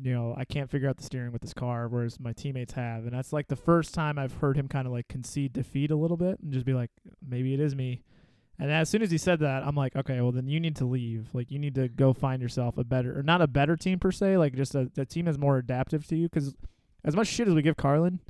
[0.00, 3.04] you know, I can't figure out the steering with this car, whereas my teammates have,
[3.04, 5.96] and that's like the first time I've heard him kind of like concede defeat a
[5.96, 6.90] little bit and just be like,
[7.26, 8.02] maybe it is me.
[8.56, 10.84] And as soon as he said that, I'm like, okay, well then you need to
[10.84, 11.30] leave.
[11.32, 14.12] Like you need to go find yourself a better, or not a better team per
[14.12, 16.28] se, like just a, a team that's more adaptive to you.
[16.28, 16.54] Because
[17.04, 18.20] as much shit as we give Carlin,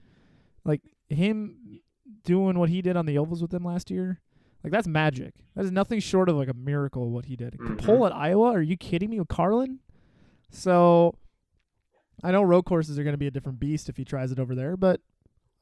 [0.65, 0.81] like
[1.11, 1.81] him
[2.25, 4.21] doing what he did on the ovals with them last year,
[4.63, 5.35] like that's magic.
[5.57, 7.55] That is nothing short of like a miracle what he did.
[7.55, 7.79] Mhm.
[7.85, 8.53] Pole at Iowa?
[8.53, 9.79] Are you kidding me with Carlin?
[10.51, 11.15] So
[12.23, 14.39] I know road courses are going to be a different beast if he tries it
[14.39, 15.01] over there, but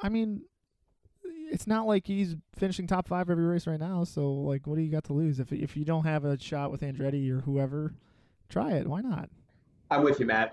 [0.01, 0.43] I mean,
[1.51, 4.05] it's not like he's finishing top five every race right now.
[4.05, 6.71] So like, what do you got to lose if if you don't have a shot
[6.71, 7.95] with Andretti or whoever?
[8.49, 8.87] Try it.
[8.87, 9.29] Why not?
[9.91, 10.53] I'm with you, Matt.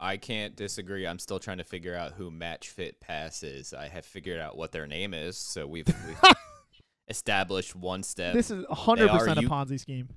[0.00, 1.06] I can't disagree.
[1.06, 3.72] I'm still trying to figure out who Match Fit Pass is.
[3.72, 6.18] I have figured out what their name is, so we've, we've
[7.08, 8.34] established one step.
[8.34, 10.08] This is hundred percent a you- Ponzi scheme.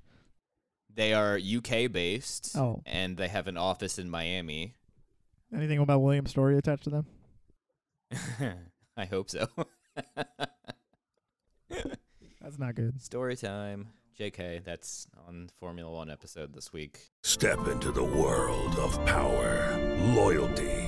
[0.93, 2.81] They are UK based, Oh.
[2.85, 4.73] and they have an office in Miami.
[5.53, 7.05] Anything about William's story attached to them?
[8.97, 9.47] I hope so.
[12.41, 13.01] That's not good.
[13.01, 13.89] Story time.
[14.19, 17.11] JK, that's on Formula One episode this week.
[17.21, 19.77] Step into the world of power,
[20.15, 20.87] loyalty,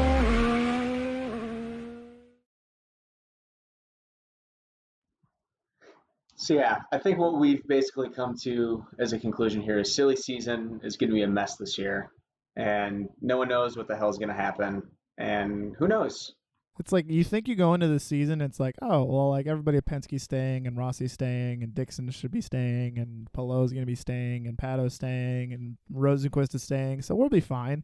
[6.41, 10.15] So yeah, I think what we've basically come to as a conclusion here is silly
[10.15, 12.11] season is going to be a mess this year,
[12.55, 14.81] and no one knows what the hell is going to happen,
[15.19, 16.33] and who knows?
[16.79, 19.77] It's like you think you go into the season, it's like, oh well, like everybody
[19.77, 23.93] at Penske's staying, and Rossi's staying, and Dixon should be staying, and Palou's gonna be
[23.93, 27.83] staying, and Pato's staying, and Rosenqvist is staying, so we'll be fine.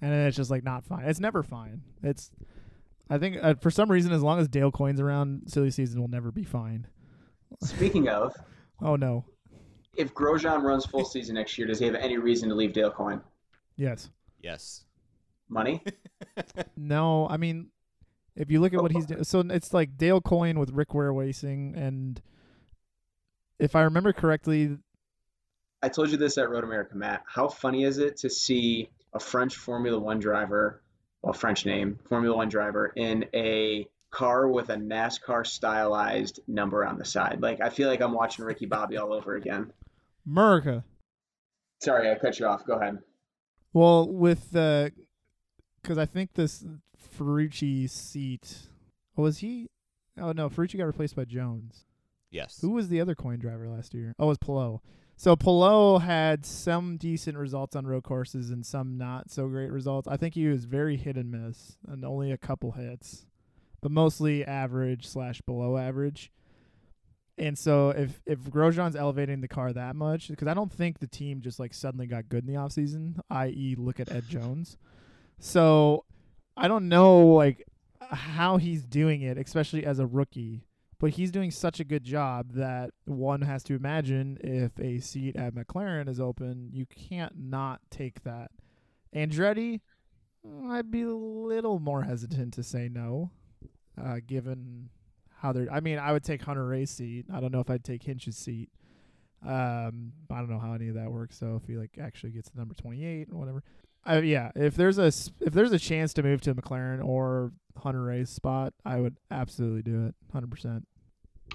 [0.00, 1.04] And then it's just like not fine.
[1.04, 1.82] It's never fine.
[2.02, 2.32] It's,
[3.08, 6.08] I think uh, for some reason, as long as Dale Coyne's around, silly season will
[6.08, 6.88] never be fine.
[7.62, 8.34] Speaking of,
[8.82, 9.24] Oh no,
[9.96, 12.90] if Grosjean runs full season next year, does he have any reason to leave Dale
[12.90, 13.20] Coyne?
[13.76, 14.10] yes,
[14.42, 14.84] Yes.
[15.48, 15.82] Money?
[16.76, 17.28] no.
[17.28, 17.68] I mean,
[18.34, 21.12] if you look at what he's doing, so it's like Dale Coyne with Rick Ware
[21.12, 22.20] Racing, and
[23.58, 24.76] if I remember correctly,
[25.82, 27.22] I told you this at Road America, Matt.
[27.26, 30.82] How funny is it to see a French Formula One driver,
[31.22, 36.98] well, French name, Formula One driver, in a car with a NASCAR stylized number on
[36.98, 37.38] the side?
[37.40, 39.72] Like, I feel like I'm watching Ricky Bobby all over again.
[40.26, 40.84] America.
[41.80, 42.66] Sorry, I cut you off.
[42.66, 42.98] Go ahead.
[43.72, 44.92] Well, with the,
[45.82, 46.64] because I think this
[47.18, 48.56] Ferrucci seat,
[49.16, 49.68] oh, was he?
[50.18, 51.84] Oh no, Ferrucci got replaced by Jones.
[52.30, 52.58] Yes.
[52.60, 54.14] Who was the other Coyne driver last year?
[54.18, 54.80] Oh, it was Palou.
[55.16, 60.06] So Palou had some decent results on road courses and some not so great results.
[60.08, 63.26] I think he was very hit and miss, and only a couple hits,
[63.86, 66.32] but mostly average slash below average.
[67.38, 71.06] And so if if Grosjean's elevating the car that much, because I don't think the
[71.06, 74.76] team just like suddenly got good in the offseason, i.e., look at Ed Jones.
[75.38, 76.04] So
[76.56, 77.64] I don't know like
[78.00, 80.64] how he's doing it, especially as a rookie.
[80.98, 85.36] But he's doing such a good job that one has to imagine if a seat
[85.36, 88.50] at McLaren is open, you can't not take that.
[89.14, 89.80] Andretti,
[90.70, 93.30] I'd be a little more hesitant to say no,
[94.02, 94.88] uh, given
[95.38, 95.70] how they're.
[95.72, 97.26] I mean, I would take Hunter-Reay's seat.
[97.32, 98.70] I don't know if I'd take Hinch's seat.
[99.44, 101.36] Um, I don't know how any of that works.
[101.38, 103.62] So if he like actually gets the number twenty eight or whatever,
[104.08, 104.50] uh, yeah.
[104.56, 108.72] If there's a s- if there's a chance to move to McLaren or Hunter-Reay's spot,
[108.84, 110.86] I would absolutely do it, hundred percent.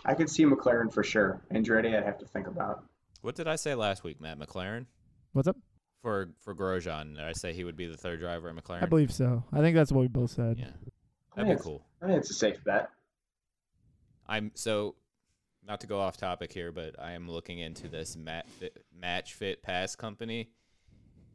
[0.05, 1.41] I could see McLaren for sure.
[1.53, 2.83] Andretti, I'd have to think about.
[3.21, 4.85] What did I say last week, Matt McLaren?
[5.33, 5.57] What's up?
[6.01, 8.83] For for Grosjean, did I say he would be the third driver at McLaren?
[8.83, 9.43] I believe so.
[9.51, 10.57] I think that's what we both said.
[10.59, 10.90] Yeah, I
[11.35, 11.85] that'd be cool.
[12.01, 12.89] I think it's a safe bet.
[14.27, 14.95] I'm so
[15.65, 19.33] not to go off topic here, but I am looking into this mat fit, match
[19.33, 20.49] fit pass company.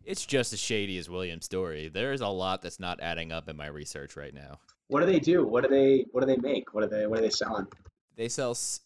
[0.04, 1.88] It's just as shady as William's story.
[1.88, 4.58] There's a lot that's not adding up in my research right now.
[4.88, 5.44] What do they do?
[5.46, 6.74] What do they What do they make?
[6.74, 7.66] What are they What are they selling?
[8.16, 8.80] They sell s-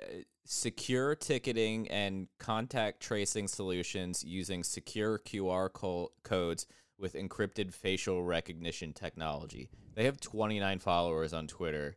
[0.00, 0.04] uh,
[0.44, 6.66] secure ticketing and contact tracing solutions using secure QR co- codes
[7.02, 9.68] with encrypted facial recognition technology.
[9.96, 11.96] They have 29 followers on Twitter,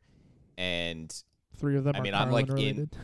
[0.58, 1.14] and
[1.56, 2.98] Three of them I are mean, I'm like in- related.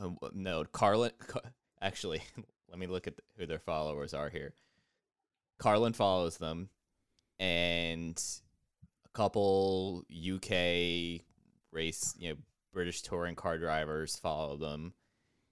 [0.00, 1.12] Um, w- no, Carlin.
[1.28, 1.40] Ca-
[1.80, 2.22] Actually,
[2.70, 4.54] let me look at who their followers are here.
[5.58, 6.70] Carlin follows them,
[7.38, 8.20] and
[9.04, 11.20] a couple UK
[11.72, 12.36] race, you know,
[12.72, 14.94] British touring car drivers follow them,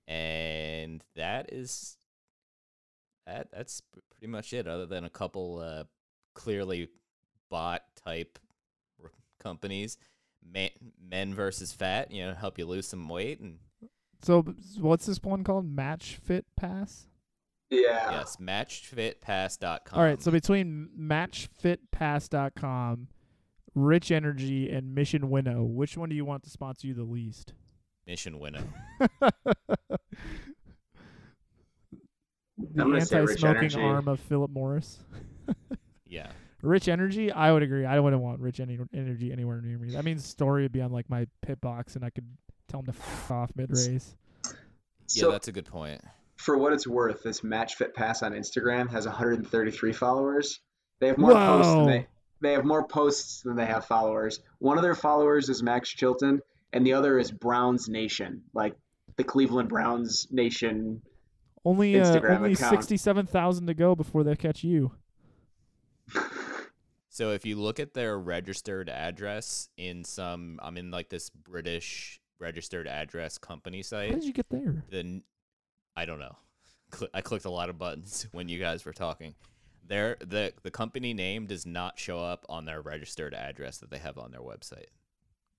[0.09, 1.99] and that is
[3.27, 3.49] that.
[3.53, 4.67] That's pretty much it.
[4.67, 5.85] Other than a couple uh,
[6.35, 6.89] clearly
[7.51, 8.39] bot type
[9.43, 9.97] companies,
[10.45, 10.71] man,
[11.03, 12.11] men versus fat.
[12.11, 13.59] You know, help you lose some weight and
[14.23, 14.43] So
[14.79, 15.67] what's this one called?
[15.67, 17.07] Match Fit Pass.
[17.71, 18.11] Yeah.
[18.11, 19.99] Yes, matchfitpass.com.
[19.99, 20.23] All right.
[20.23, 23.09] So between MatchFitPass.com,
[23.75, 27.53] Rich Energy, and Mission Winnow, which one do you want to sponsor you the least?
[28.07, 28.63] Mission winnow.
[32.59, 33.83] the I'm gonna say Rich anti-smoking Energy.
[33.83, 34.99] arm of Philip Morris.
[36.07, 36.29] Yeah.
[36.63, 37.85] Rich Energy, I would agree.
[37.85, 39.91] I wouldn't want Rich Ener- Energy anywhere near me.
[39.91, 42.25] That means Storey would be on like my pit box, and I could
[42.69, 44.15] tell him to f off mid race.
[44.45, 44.51] Yeah,
[45.07, 46.01] So that's a good point.
[46.37, 50.61] for what it's worth, this Match Fit Pass on Instagram has 133 followers.
[51.01, 52.07] They have more posts than they
[52.41, 54.41] they have more posts than they have followers.
[54.61, 56.41] One of their followers is Max Chilton,
[56.73, 58.77] and the other is Browns Nation, like
[59.17, 61.03] the Cleveland Browns Nation.
[61.65, 62.71] Only uh, only account.
[62.71, 64.93] sixty-seven thousand to go before they catch you.
[67.15, 72.21] So if you look at their registered address in some, I'm in like this British
[72.41, 74.09] registered address company site.
[74.09, 74.83] How did you get there?
[74.91, 75.23] Then
[75.95, 76.37] I don't know.
[77.15, 79.37] I clicked a lot of buttons when you guys were talking.
[79.87, 83.99] Their the the company name does not show up on their registered address that they
[83.99, 84.87] have on their website.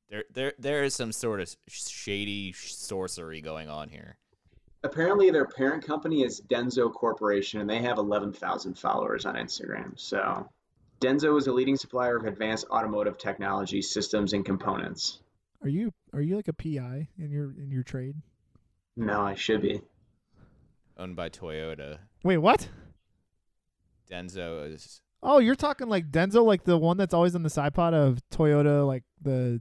[0.09, 4.17] There there there is some sort of shady sorcery going on here.
[4.85, 9.99] Apparently, their parent company is Denso Corporation, and they have 11,000 followers on Instagram.
[9.99, 10.47] So,
[11.01, 15.19] Denso is a leading supplier of advanced automotive technology systems and components.
[15.63, 18.15] Are you are you like a PI in your in your trade?
[18.95, 19.81] No, I should be.
[20.97, 21.97] Owned by Toyota.
[22.23, 22.69] Wait, what?
[24.09, 27.73] Denso is Oh, you're talking like Denzo, like the one that's always on the side
[27.73, 29.59] pod of Toyota, like the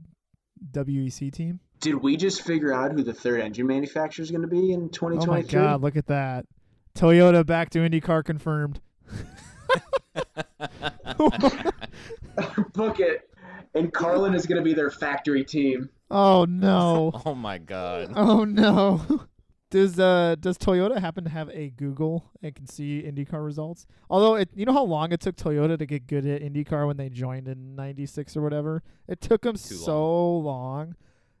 [0.71, 1.59] WEC team.
[1.85, 4.89] Did we just figure out who the third engine manufacturer is going to be in
[4.89, 5.13] 2023?
[5.13, 5.61] Oh my 2023?
[5.61, 6.47] God, look at that!
[6.95, 8.81] Toyota back to IndyCar confirmed.
[12.73, 13.29] Book it.
[13.75, 15.91] And Carlin is going to be their factory team.
[16.09, 17.11] Oh no!
[17.23, 18.13] Oh my god.
[18.15, 19.27] oh no!
[19.69, 23.85] Does uh does Toyota happen to have a Google and can see IndyCar results?
[24.09, 26.97] Although it, you know how long it took Toyota to get good at IndyCar when
[26.97, 28.81] they joined in '96 or whatever.
[29.07, 30.95] It took them Too so long,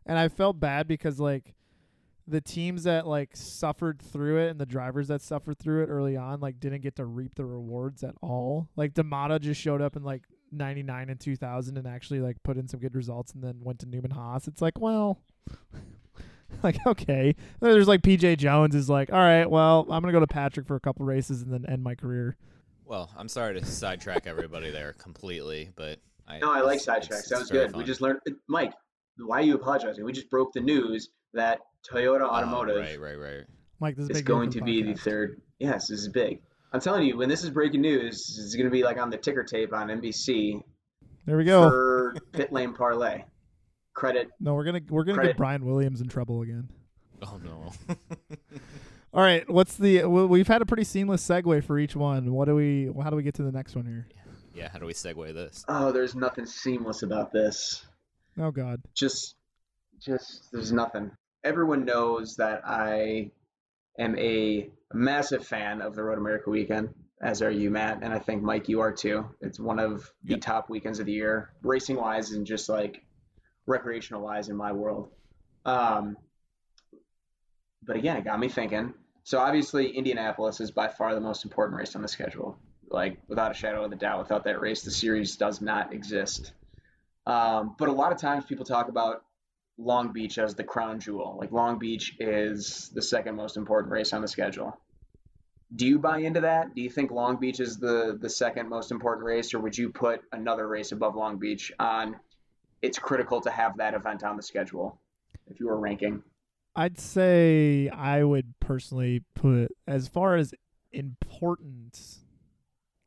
[0.05, 1.53] and I felt bad because like
[2.27, 6.17] the teams that like suffered through it and the drivers that suffered through it early
[6.17, 8.67] on like didn't get to reap the rewards at all.
[8.75, 12.57] Like da Matta just showed up in like 99 and 2000 and actually like put
[12.57, 14.47] in some good results and then went to Newman Haas.
[14.47, 15.19] It's like, well,
[16.63, 17.35] like okay.
[17.59, 20.65] There's like PJ Jones is like, all right, well, I'm going to go to Patrick
[20.67, 22.37] for a couple races and then end my career.
[22.85, 27.07] Well, I'm sorry to sidetrack everybody there completely, but I No, I like it's- it's-
[27.07, 27.19] sidetracks.
[27.19, 27.75] it's That was very good.
[27.75, 28.19] We just learned.
[28.47, 28.73] Mike,
[29.17, 30.03] why are you apologizing?
[30.05, 31.59] We just broke the news that
[31.89, 33.43] Toyota Oh, Automotive right, right, right.
[33.79, 35.41] Mike, this is is big going to for be the third.
[35.59, 36.41] Yes, this is big.
[36.73, 39.17] I'm telling you, when this is breaking news, it's going to be like on the
[39.17, 40.61] ticker tape on NBC
[41.25, 41.69] There we go.
[41.69, 43.23] for Pit Lane Parlay.
[43.93, 44.27] credit.
[44.39, 45.31] No, we're gonna we're gonna Credit.
[45.31, 46.67] get Brian Williams in trouble again.
[47.21, 47.71] Oh no.
[49.13, 50.03] All right, what's the?
[50.05, 52.33] We've had a pretty seamless segue for each one.
[52.33, 52.91] What do we?
[53.01, 54.07] How do we get to the next one here?
[54.53, 55.63] yeah, how do we segue this?
[55.69, 57.85] Oh, there's nothing seamless about this.
[58.39, 58.81] Oh God.
[58.93, 59.35] Just,
[59.99, 61.11] just there's nothing.
[61.43, 63.31] Everyone knows that I
[63.97, 66.89] am a massive fan of the Road America weekend,
[67.21, 69.25] as are you, Matt, and I think Mike, you are too.
[69.41, 73.03] It's one of the top weekends of the year, racing wise, and just like
[73.65, 75.09] recreational wise in my world.
[75.65, 76.17] Um,
[77.83, 78.93] but again, it got me thinking.
[79.23, 82.59] So obviously, Indianapolis is by far the most important race on the schedule.
[82.89, 86.53] Like without a shadow of a doubt, without that race, the series does not exist.
[87.25, 89.23] Um, but a lot of times people talk about
[89.77, 91.37] Long Beach as the crown jewel.
[91.39, 94.79] Like Long Beach is the second most important race on the schedule.
[95.75, 96.75] Do you buy into that?
[96.75, 99.89] Do you think Long Beach is the the second most important race, or would you
[99.89, 102.17] put another race above Long Beach on?
[102.81, 104.99] It's critical to have that event on the schedule.
[105.47, 106.23] If you were ranking,
[106.75, 110.53] I'd say I would personally put as far as
[110.91, 112.24] importance.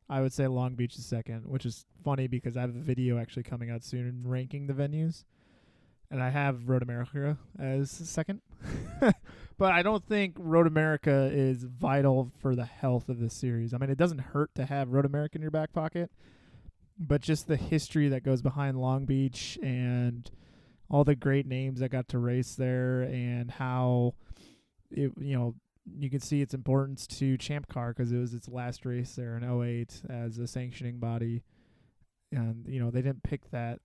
[0.09, 3.19] I would say Long Beach is second, which is funny because I have a video
[3.19, 5.23] actually coming out soon ranking the venues,
[6.09, 8.41] and I have Road America as second.
[8.99, 13.73] but I don't think Road America is vital for the health of the series.
[13.73, 16.09] I mean, it doesn't hurt to have Road America in your back pocket,
[16.97, 20.29] but just the history that goes behind Long Beach and
[20.89, 24.15] all the great names that got to race there and how
[24.89, 25.55] it you know
[25.97, 29.37] you can see its importance to Champ Car because it was its last race there
[29.37, 31.43] in 08 as a sanctioning body.
[32.31, 33.79] And you know they didn't pick that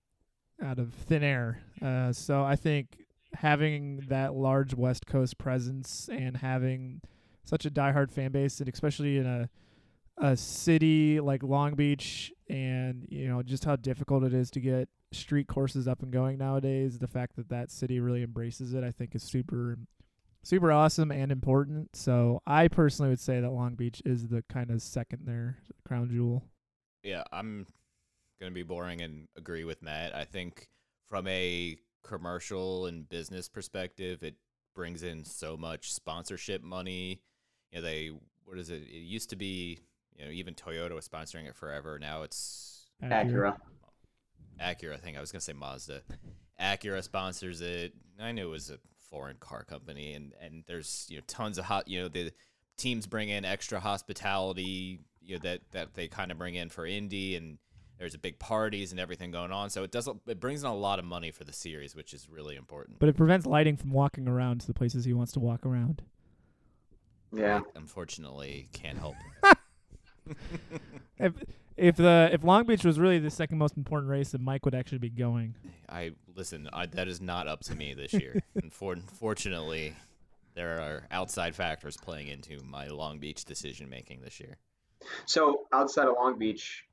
[0.63, 1.61] out of thin air.
[1.81, 2.99] Uh, so I think
[3.33, 7.01] having that large West Coast presence and having
[7.43, 9.49] such a diehard fan base and especially in a
[10.17, 14.87] a city like Long Beach and you know just how difficult it is to get
[15.11, 18.91] street courses up and going nowadays the fact that that city really embraces it I
[18.91, 19.77] think is super
[20.45, 24.69] super awesome and important so I personally would say that Long Beach is the kind
[24.71, 26.43] of second there crown jewel
[27.03, 27.67] Yeah, I'm
[28.39, 30.15] gonna be boring and agree with Matt.
[30.15, 30.69] I think
[31.07, 34.35] from a commercial and business perspective, it
[34.75, 37.21] brings in so much sponsorship money.
[37.71, 38.11] You know, they
[38.43, 38.83] what is it?
[38.83, 39.79] It used to be,
[40.17, 41.97] you know, even Toyota was sponsoring it forever.
[41.99, 43.57] Now it's Acura.
[44.61, 44.93] Acura.
[44.93, 46.01] I think I was gonna say Mazda.
[46.61, 47.93] Acura sponsors it.
[48.19, 48.79] I knew it was a
[49.15, 51.87] foreign car company, and and there's you know tons of hot.
[51.87, 52.31] You know the
[52.75, 54.99] teams bring in extra hospitality.
[55.21, 57.57] You know that that they kind of bring in for Indy, and
[57.97, 59.69] there's a big parties and everything going on.
[59.69, 62.27] So it does it brings in a lot of money for the series, which is
[62.29, 62.99] really important.
[62.99, 66.01] but it prevents lighting from walking around to the places he wants to walk around
[67.31, 67.61] Yeah.
[67.75, 69.15] Unfortunately, can't help.
[71.17, 71.33] if
[71.77, 74.75] if the if Long Beach was really the second most important race then Mike would
[74.75, 75.55] actually be going
[75.89, 76.69] I listen.
[76.73, 78.41] I, that is not up to me this year.
[78.61, 79.95] Unfor- Unfortunately,
[80.55, 84.57] there are outside factors playing into my Long Beach decision making this year.
[85.25, 86.85] So outside of Long Beach,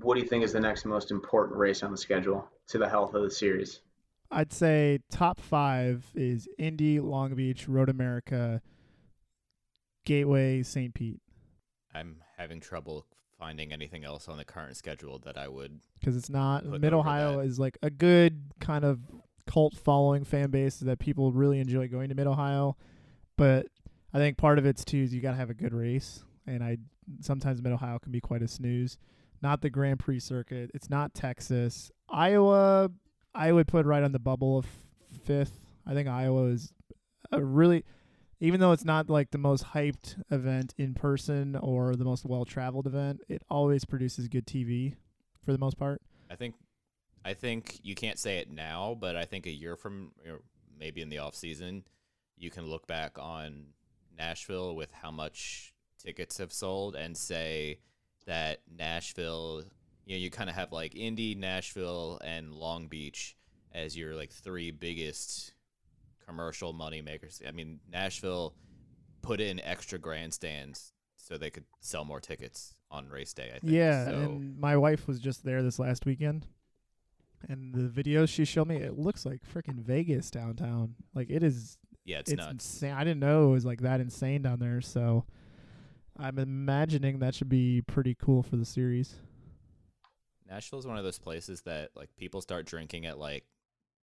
[0.00, 2.88] what do you think is the next most important race on the schedule to the
[2.88, 3.80] health of the series?
[4.30, 8.62] I'd say top five is Indy, Long Beach, Road America,
[10.04, 10.94] Gateway, St.
[10.94, 11.20] Pete.
[11.94, 13.06] I'm having trouble
[13.38, 15.80] finding anything else on the current schedule that I would.
[15.98, 19.00] Because it's not Mid Ohio is like a good kind of
[19.46, 22.76] cult following fan base that people really enjoy going to Mid Ohio.
[23.36, 23.66] But
[24.14, 26.78] I think part of it's too is you gotta have a good race, and I
[27.20, 28.98] sometimes Mid Ohio can be quite a snooze.
[29.42, 30.70] Not the Grand Prix circuit.
[30.72, 31.90] It's not Texas.
[32.08, 32.90] Iowa,
[33.34, 34.66] I would put right on the bubble of
[35.24, 35.58] fifth.
[35.84, 36.72] I think Iowa is
[37.32, 37.84] a really,
[38.42, 42.44] even though it's not like the most hyped event in person or the most well
[42.44, 44.96] traveled event, it always produces good TV
[45.44, 46.02] for the most part.
[46.28, 46.56] I think,
[47.24, 50.40] I think you can't say it now, but I think a year from, or
[50.76, 51.84] maybe in the off season,
[52.36, 53.66] you can look back on
[54.18, 55.72] Nashville with how much
[56.02, 57.78] tickets have sold and say
[58.26, 59.62] that Nashville,
[60.04, 63.36] you know, you kind of have like Indy, Nashville, and Long Beach
[63.72, 65.54] as your like three biggest
[66.32, 67.40] commercial money makers.
[67.46, 68.54] I mean, Nashville
[69.22, 73.50] put in extra grandstands so they could sell more tickets on race day.
[73.54, 73.72] I think.
[73.72, 76.46] Yeah, So, and my wife was just there this last weekend,
[77.48, 80.94] and the videos she showed me, it looks like freaking Vegas downtown.
[81.14, 81.78] Like it is.
[82.04, 82.50] Yeah, it's nuts.
[82.52, 82.92] insane.
[82.94, 84.80] I didn't know it was like that insane down there.
[84.80, 85.24] So
[86.18, 89.14] I'm imagining that should be pretty cool for the series.
[90.48, 93.44] Nashville is one of those places that like people start drinking at like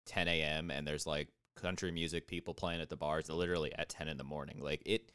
[0.07, 0.71] 10 a.m.
[0.71, 1.29] and there's like
[1.61, 4.61] country music people playing at the bars literally at 10 in the morning.
[4.63, 5.13] Like it,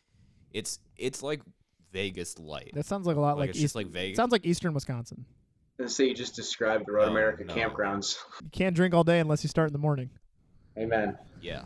[0.52, 1.42] it's it's like
[1.92, 2.72] Vegas light.
[2.74, 4.18] That sounds like a lot like, it's just like Vegas.
[4.18, 5.26] Sounds like Eastern Wisconsin.
[5.80, 7.54] Let's say you just described the Road No, America no.
[7.54, 8.18] campgrounds.
[8.44, 10.10] You can't drink all day unless you start in the morning.
[10.78, 11.18] Amen.
[11.42, 11.66] Yeah.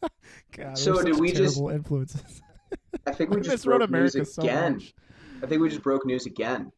[0.56, 2.42] God, So we're did such we just- influences?
[3.06, 4.74] I think we I just miss broke news America so again.
[4.74, 4.94] much.
[5.42, 6.72] I think we just broke news again.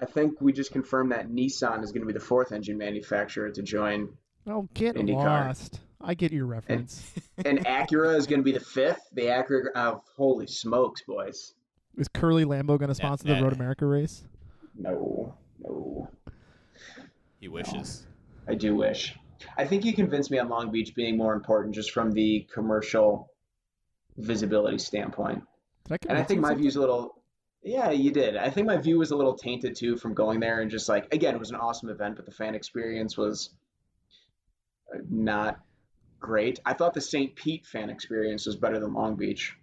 [0.00, 3.50] I think we just confirmed that Nissan is going to be the fourth engine manufacturer
[3.50, 4.08] to join,
[4.46, 5.14] Oh, get IndyCar.
[5.48, 5.80] lost.
[6.00, 7.12] I get your reference.
[7.44, 9.00] and Acura is going to be the fifth.
[9.12, 11.54] The Acura, oh, holy smokes, boys!
[11.96, 13.42] Is Curly Lambo going to sponsor the.
[13.42, 14.24] Road America race?
[14.76, 16.08] No, no,
[17.40, 18.06] He wishes.
[18.46, 19.16] I do wish.
[19.56, 23.30] I think you convinced me on Long Beach being more important just from the commercial
[24.16, 25.42] visibility standpoint.
[25.90, 26.62] I And I think my something?
[26.62, 27.22] view's a little.
[27.62, 28.36] Yeah, you did.
[28.36, 31.12] I think my view was a little tainted too from going there and just like
[31.12, 33.50] again, it was an awesome event, but the fan experience was
[35.10, 35.58] not
[36.20, 36.60] great.
[36.66, 37.34] I thought the St.
[37.34, 39.56] Pete fan experience was better than Long Beach,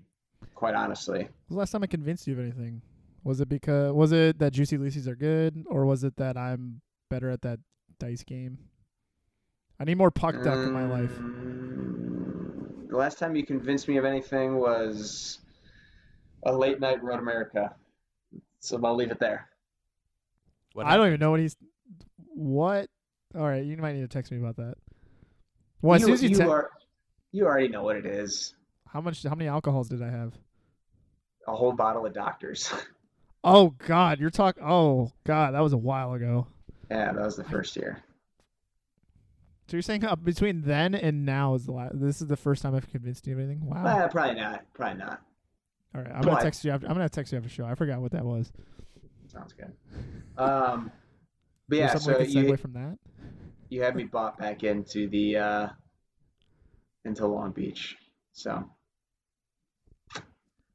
[0.54, 1.28] quite honestly.
[1.50, 2.82] The last time I convinced you of anything?
[3.24, 6.82] Was it because was it that Juicy Lucy's are good, or was it that I'm
[7.10, 7.60] better at that
[8.00, 8.58] dice game?
[9.80, 11.12] I need more puck duck in my life.
[11.12, 15.40] Mm, The last time you convinced me of anything was
[16.44, 17.74] a late night Road America.
[18.60, 19.50] So I'll leave it there.
[20.74, 21.58] What I don't even know what he's.
[22.34, 22.90] What?
[23.36, 24.76] All right, you might need to text me about that.
[25.82, 26.70] Well, as you, soon as you, you are,
[27.32, 28.56] you already know what it is.
[28.88, 29.24] how much?
[29.24, 30.34] How many alcohols did I have?
[31.48, 32.72] A whole bottle of Doctors.
[33.48, 34.64] Oh God, you're talking.
[34.64, 36.48] Oh God, that was a while ago.
[36.90, 38.02] yeah, that was the first year.
[39.68, 41.92] So you're saying uh, between then and now is the last.
[42.00, 43.64] This is the first time I've convinced you of anything.
[43.64, 44.08] Wow.
[44.08, 44.66] Probably not.
[44.74, 45.22] Probably not.
[45.94, 46.72] All right, I'm gonna text you.
[46.72, 47.66] After, I'm gonna text you after show.
[47.66, 48.52] I forgot what that was.
[49.28, 49.72] Sounds good.
[50.38, 50.92] Um,
[51.70, 52.98] but yeah, something so can segue you, from that.
[53.70, 55.68] You had me bought back into the uh,
[57.04, 57.96] into Long Beach.
[58.34, 58.64] So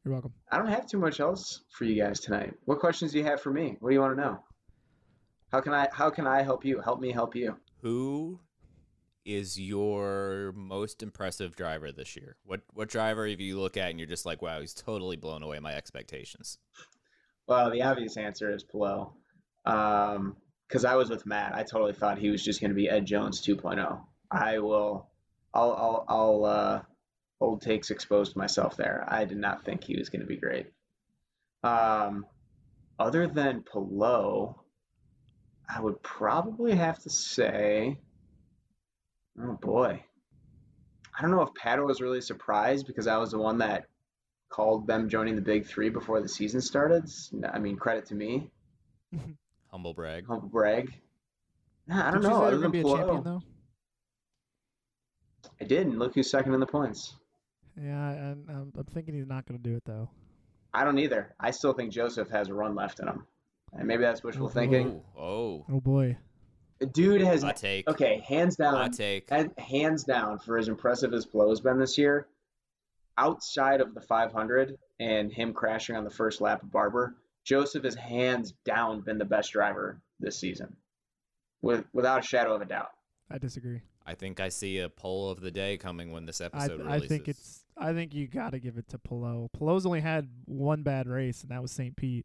[0.04, 0.32] You're welcome.
[0.50, 2.54] I don't have too much else for you guys tonight.
[2.64, 3.76] What questions do you have for me?
[3.80, 4.38] What do you want to know?
[5.52, 6.80] How can I how can I help you?
[6.80, 7.56] Help me help you.
[7.82, 8.40] Who
[9.24, 12.36] is your most impressive driver this year?
[12.44, 15.42] What what driver if you look at and you're just like, wow, he's totally blown
[15.42, 16.58] away my expectations.
[17.46, 19.12] Well, the obvious answer is Palou.
[19.66, 20.36] Um,
[20.70, 23.04] because I was with Matt, I totally thought he was just going to be Ed
[23.04, 24.00] Jones 2.0.
[24.30, 25.08] I will,
[25.52, 26.82] I'll, I'll, I'll, uh,
[27.40, 29.04] old takes exposed myself there.
[29.08, 30.66] I did not think he was going to be great.
[31.64, 32.24] Um,
[33.00, 34.54] other than Palou,
[35.68, 37.98] I would probably have to say,
[39.42, 40.04] oh boy,
[41.18, 43.86] I don't know if Pato was really surprised because I was the one that
[44.50, 47.10] called them joining the big three before the season started.
[47.52, 48.52] I mean, credit to me.
[49.70, 50.26] Humble brag.
[50.26, 50.92] Humble brag.
[51.86, 52.40] Nah, I don't Did you know.
[52.40, 53.42] say Other they're gonna be a champion though?
[55.60, 57.16] I did, and look who's second in the points.
[57.80, 60.10] Yeah, and I'm, I'm thinking he's not gonna do it though.
[60.72, 61.34] I don't either.
[61.40, 63.26] I still think Josef has a run left in him,
[63.72, 65.00] and maybe that's wishful Oh, thinking.
[65.16, 65.66] Oh, oh.
[65.72, 66.16] Oh boy.
[66.78, 67.86] The dude has Hot take.
[67.88, 68.74] okay, hands down.
[68.74, 69.26] Hot take.
[69.30, 72.26] and hands down for as impressive as Palou has been this year,
[73.18, 77.16] outside of the 500 and him crashing on the first lap of Barber,
[77.50, 80.76] Josef has hands down been the best driver this season,
[81.60, 82.90] with without a shadow of a doubt.
[83.28, 83.80] I disagree.
[84.06, 86.84] I think I see a poll of the day coming when this I episode I
[86.84, 87.08] releases.
[87.08, 89.48] think it's I think you got to give it to Palou.
[89.48, 91.96] Palou's only had one bad race, and that was St.
[91.96, 92.24] Pete.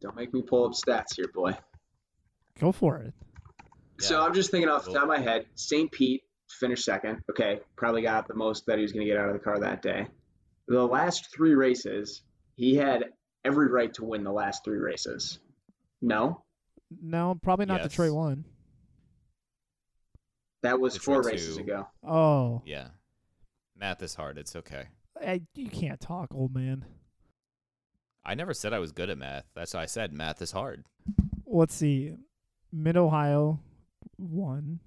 [0.00, 1.56] Don't make me pull up stats here, boy.
[2.58, 3.14] Go for it.
[4.00, 5.92] So I'm just thinking off the top of my head, St.
[5.92, 7.22] Pete finished second.
[7.30, 9.60] Okay, probably got the most that he was going to get out of the car
[9.60, 10.08] that day.
[10.66, 12.22] The last three races,
[12.56, 13.04] he had
[13.44, 15.38] every right to win the last three races.
[16.02, 16.42] No,
[17.02, 17.90] No, probably not Yes.
[17.90, 18.44] Detroit one.
[20.62, 21.86] that was four Detroit races ago.
[22.02, 22.88] Oh, Yeah.
[23.76, 24.38] Math is hard.
[24.38, 24.84] It's okay.
[25.20, 26.84] I, you can't talk, old man.
[28.24, 29.44] I never said I was good at math.
[29.54, 30.84] That's why I said math is hard.
[31.46, 32.14] Let's see.
[32.72, 33.60] Mid Ohio
[34.16, 34.80] one,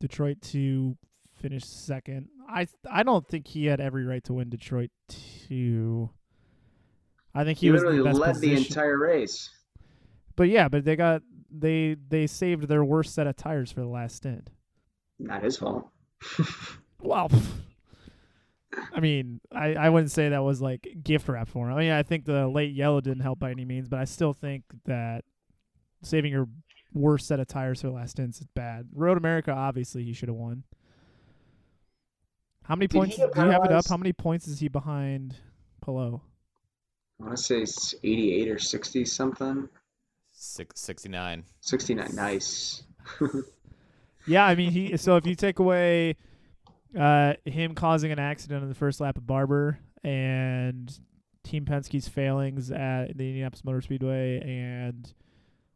[0.00, 0.96] Detroit two,
[1.34, 2.28] finished second.
[2.48, 6.10] I I don't think he had every right to win Detroit two.
[7.38, 9.50] I think he, He was literally the best led the entire race.
[10.34, 13.86] But yeah, but they got they they saved their worst set of tires for the
[13.86, 14.50] last stint.
[15.18, 15.88] Not his fault.
[17.00, 17.30] Well,
[18.92, 21.76] I mean, I, I wouldn't say that was like gift wrap for him.
[21.76, 24.32] I mean, I think the late yellow didn't help by any means, but I still
[24.32, 25.24] think that
[26.02, 26.48] saving your
[26.92, 28.88] worst set of tires for the last stint is bad.
[28.92, 30.64] Road America, obviously, he should have won.
[32.64, 33.16] How many Did points?
[33.16, 33.88] Do you have it up?
[33.88, 35.36] How many points is he behind
[35.80, 36.20] Palou?
[37.20, 39.68] I want to say it's 88 or 60 something.
[40.32, 41.44] Six, 69.
[41.60, 42.14] 69.
[42.14, 42.82] Nice.
[44.28, 44.96] Yeah, I mean, he.
[44.98, 46.16] So if you take away
[46.98, 50.96] uh, him causing an accident on the first lap of Barber and
[51.42, 55.12] Team Penske's failings at the Indianapolis Motor Speedway and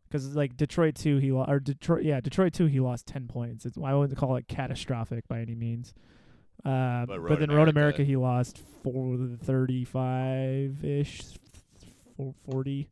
[0.07, 3.65] because like Detroit two he lost or Detroit yeah Detroit two he lost ten points.
[3.65, 5.95] It's I wouldn't call it catastrophic by any means.
[6.65, 11.23] Uh, But but, Road then Road America- America he lost four thirty-five ish,
[12.49, 12.89] forty.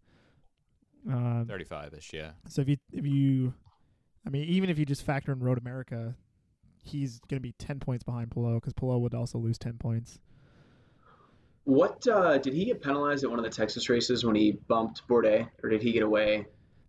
[1.08, 2.32] Um, 35 ish, yeah.
[2.46, 3.54] so if you if you,
[4.26, 6.14] I mean, even if you just factor in Road America,
[6.82, 10.18] he's gonna be ten points behind Palou because Palou would also lose ten points.
[11.64, 15.06] What uh, did he get penalized at one of the Texas races when he bumped
[15.08, 16.46] Bourdais, or did he get away?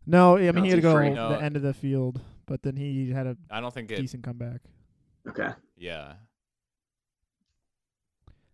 [0.08, 1.16] No, I mean he had to go Penalty-free.
[1.16, 1.30] No.
[1.30, 3.98] the end of the field, but then he had a I don't think it.
[3.98, 4.62] decent comeback.
[5.30, 5.50] Okay.
[5.78, 6.14] Yeah.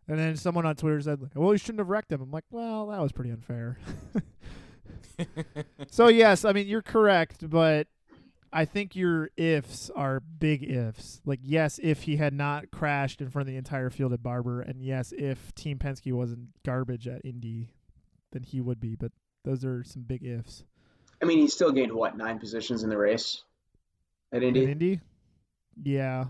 [0.07, 2.45] And then someone on Twitter said, like, "Well, you shouldn't have wrecked him." I'm like,
[2.49, 3.77] "Well, that was pretty unfair."
[5.91, 7.87] so yes, I mean you're correct, but
[8.53, 11.21] I think your ifs are big ifs.
[11.25, 14.61] Like yes, if he had not crashed in front of the entire field at Barber,
[14.61, 17.73] and yes, if Team Penske wasn't garbage at Indy,
[18.31, 18.95] then he would be.
[18.95, 19.11] But
[19.43, 20.63] those are some big ifs.
[21.21, 23.43] I mean, he still gained what nine positions in the race
[24.31, 24.63] at Indy.
[24.63, 25.01] At Indy,
[25.83, 26.25] yeah.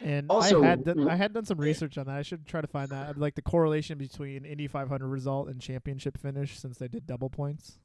[0.00, 2.16] And Also- I had done, I had done some research on that.
[2.16, 6.18] I should try to find that, like the correlation between Indy 500 result and championship
[6.18, 7.78] finish, since they did double points.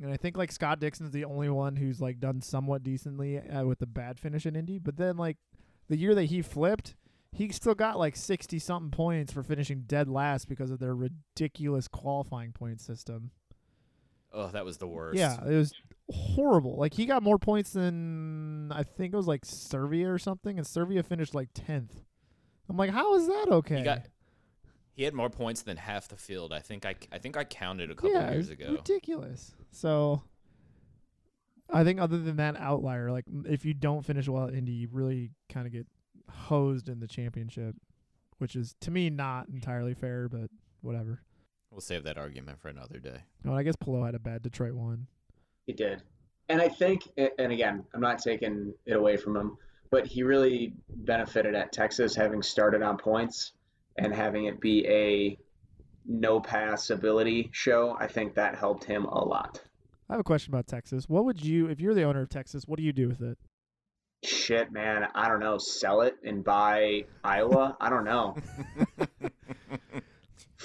[0.00, 3.64] And I think like Scott Dixon's the only one who's like done somewhat decently uh,
[3.64, 4.78] with the bad finish in Indy.
[4.78, 5.38] But then like
[5.88, 6.94] the year that he flipped,
[7.32, 11.88] he still got like 60 something points for finishing dead last because of their ridiculous
[11.88, 13.30] qualifying point system.
[14.32, 15.18] Oh, that was the worst.
[15.18, 15.72] Yeah, it was
[16.10, 16.76] horrible.
[16.76, 20.66] Like he got more points than I think it was like Servia or something, and
[20.66, 22.02] Servia finished like tenth.
[22.68, 23.78] I'm like, how is that okay?
[23.78, 24.02] He got.
[24.92, 26.52] He had more points than half the field.
[26.52, 26.94] I think I.
[27.12, 28.72] I think I counted a couple yeah, years ago.
[28.72, 29.54] ridiculous.
[29.70, 30.22] So,
[31.70, 34.88] I think other than that outlier, like if you don't finish well at Indy, you
[34.90, 35.86] really kind of get
[36.30, 37.76] hosed in the championship,
[38.38, 40.50] which is to me not entirely fair, but
[40.80, 41.20] whatever.
[41.70, 43.18] We'll save that argument for another day.
[43.44, 45.08] No, I guess Palou had a bad Detroit one.
[45.66, 46.02] He did.
[46.48, 49.56] And I think, and again, I'm not taking it away from him,
[49.90, 53.52] but he really benefited at Texas having started on points
[53.98, 55.38] and having it be a
[56.06, 57.96] no pass ability show.
[57.98, 59.60] I think that helped him a lot.
[60.08, 61.08] I have a question about Texas.
[61.08, 63.38] What would you, if you're the owner of Texas, what do you do with it?
[64.24, 65.58] Shit, man, I don't know.
[65.58, 67.76] Sell it and buy Iowa?
[67.80, 68.36] I don't know.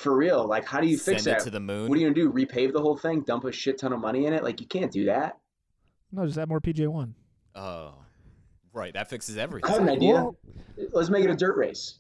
[0.01, 1.43] For real, like, how do you fix Send it that?
[1.45, 1.87] to the moon.
[1.87, 2.31] What are you gonna do?
[2.31, 3.21] Repave the whole thing?
[3.21, 4.43] Dump a shit ton of money in it?
[4.43, 5.37] Like, you can't do that.
[6.11, 7.15] No, just add more PJ one.
[7.55, 7.93] Oh,
[8.73, 8.93] right.
[8.93, 9.69] That fixes everything.
[9.71, 10.01] I everything.
[10.01, 10.35] have an
[10.77, 10.89] idea.
[10.91, 11.99] Let's make it a dirt race.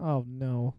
[0.00, 0.74] Oh no.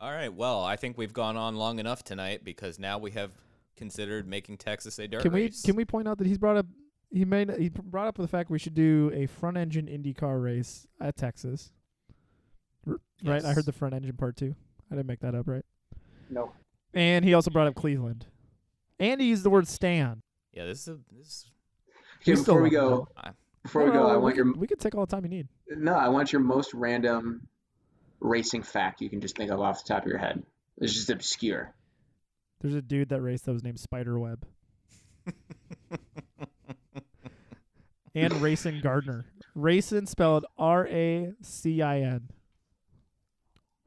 [0.00, 0.32] All right.
[0.32, 3.30] Well, I think we've gone on long enough tonight because now we have
[3.76, 5.62] considered making Texas a dirt Can we race.
[5.62, 6.66] can we point out that he's brought up
[7.10, 10.86] he made he brought up the fact we should do a front engine IndyCar race
[11.00, 11.72] at Texas.
[12.86, 14.54] R- Right, I heard the front engine part too.
[14.90, 15.64] I didn't make that up, right?
[16.28, 16.52] No.
[16.94, 18.26] And he also brought up Cleveland,
[18.98, 20.22] and he used the word "stand."
[20.52, 21.26] Yeah, this is a, this.
[21.26, 21.50] Is,
[22.22, 23.30] Okay, You still before we go, I,
[23.62, 25.48] before we go, I want we your we can take all the time you need.
[25.68, 27.46] no, I want your most random
[28.20, 30.42] racing fact you can just think of off the top of your head.
[30.78, 31.74] It's just obscure.
[32.60, 34.44] There's a dude that raced that was named Spiderweb.
[38.14, 39.24] and Racin Gardner.
[39.54, 42.28] Racing spelled R A C I N.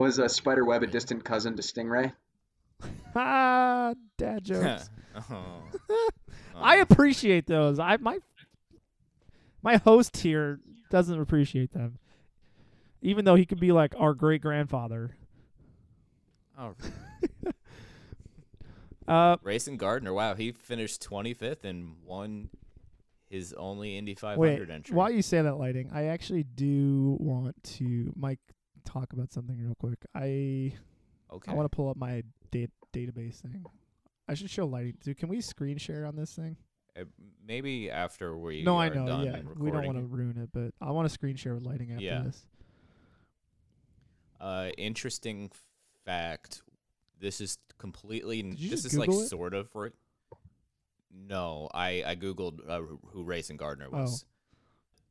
[0.03, 2.11] Was a spider web a distant cousin to Stingray?
[3.15, 4.89] Ah, dad jokes.
[5.31, 5.63] oh.
[6.53, 7.79] I appreciate those.
[7.79, 8.17] I my
[9.61, 11.99] my host here doesn't appreciate them,
[13.01, 15.15] even though he could be like our great grandfather.
[16.59, 16.73] Oh,
[19.07, 20.11] Uh, Racin Gardner.
[20.13, 22.49] Wow, he finished 25th and won
[23.29, 24.95] his only Indy 500 wait, entry.
[24.95, 28.39] while you say that, lighting, I actually do want to, Mike,
[28.85, 29.99] talk about something real quick.
[30.15, 30.73] I
[31.31, 31.51] Okay.
[31.51, 33.65] I want to pull up my da- database thing.
[34.27, 34.95] I should show lighting.
[35.03, 36.57] Dude, can we screen share on this thing?
[36.97, 37.05] Uh,
[37.45, 39.21] Maybe after we no, I know.
[39.23, 41.91] Yeah, we don't want to ruin it, but I want to screen share with lighting
[41.91, 42.21] after Yeah.
[42.23, 42.45] this.
[44.39, 45.51] Uh, interesting
[46.05, 46.61] fact.
[47.19, 48.41] This is completely.
[48.41, 49.27] Did you this is like it?
[49.27, 49.69] sort of.
[49.73, 49.89] Re-
[51.11, 52.81] no, I I googled uh,
[53.11, 54.01] who- Racin Gardner Oh.
[54.01, 54.25] was.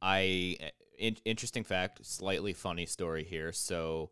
[0.01, 0.57] I
[0.99, 2.05] in, interesting fact.
[2.05, 3.53] Slightly funny story here.
[3.53, 4.11] So,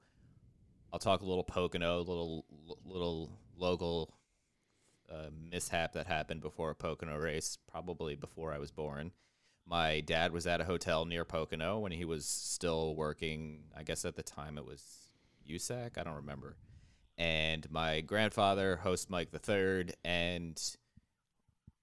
[0.93, 2.45] I'll talk a little Pocono, little
[2.85, 4.14] little local
[5.11, 9.12] uh, mishap that happened before a Pocono race, probably before I was born.
[9.66, 13.64] My dad was at a hotel near Pocono when he was still working.
[13.76, 14.83] I guess at the time it was
[15.49, 15.97] USAC.
[15.97, 16.57] I don't remember.
[17.16, 20.61] And my grandfather, host Mike the Third, and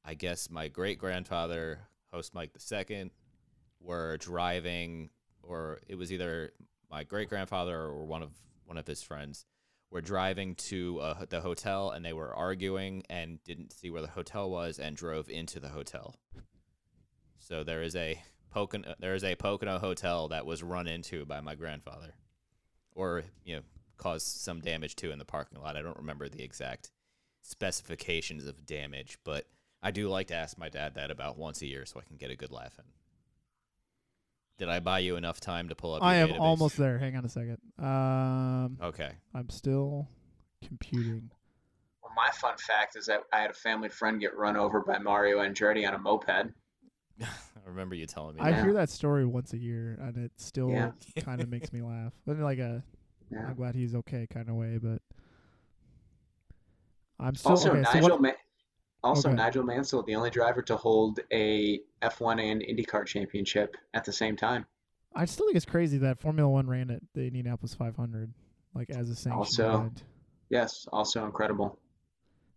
[0.03, 3.11] I guess my great grandfather, host Mike the Second,
[3.79, 5.09] were driving,
[5.43, 6.51] or it was either
[6.89, 8.31] my great grandfather or one of
[8.65, 9.45] one of his friends
[9.89, 14.49] were driving to the hotel and they were arguing and didn't see where the hotel
[14.49, 16.15] was and drove into the hotel.
[17.37, 21.41] So there is a Pocono, there is a Pocono hotel that was run into by
[21.41, 22.13] my grandfather,
[22.93, 23.61] or you know
[23.97, 25.77] caused some damage to in the parking lot.
[25.77, 26.91] I don't remember the exact
[27.41, 29.45] specifications of damage, but
[29.81, 32.17] I do like to ask my dad that about once a year so I can
[32.17, 32.85] get a good laugh in.
[34.57, 36.01] Did I buy you enough time to pull up?
[36.01, 36.39] Your I am database?
[36.39, 36.97] almost there.
[36.97, 37.57] Hang on a second.
[37.77, 39.11] Um, Okay.
[39.33, 40.07] I'm still
[40.67, 41.29] computing.
[42.01, 44.97] Well, my fun fact is that I had a family friend get run over by
[44.97, 46.29] Mario Andretti on a moped.
[47.21, 47.25] I
[47.65, 48.41] remember you telling me.
[48.41, 48.63] I that.
[48.63, 50.91] hear that story once a year, and it still Yeah.
[51.19, 52.13] kind of makes me laugh.
[52.25, 52.83] In like a,
[53.31, 53.45] Yeah.
[53.47, 55.01] I'm glad he's okay kind of way, but
[57.19, 57.83] I'm still Also, okay.
[57.83, 58.31] so Nigel, what, Ma-
[59.03, 59.35] also Okay.
[59.35, 64.35] Nigel Mansell, the only driver to hold a F1 and IndyCar championship at the same
[64.35, 64.65] time.
[65.15, 68.33] I still think it's crazy that Formula One ran at the Indianapolis 500,
[68.73, 70.03] like as a sanctioned Also- event.
[70.49, 71.77] Yes, also incredible.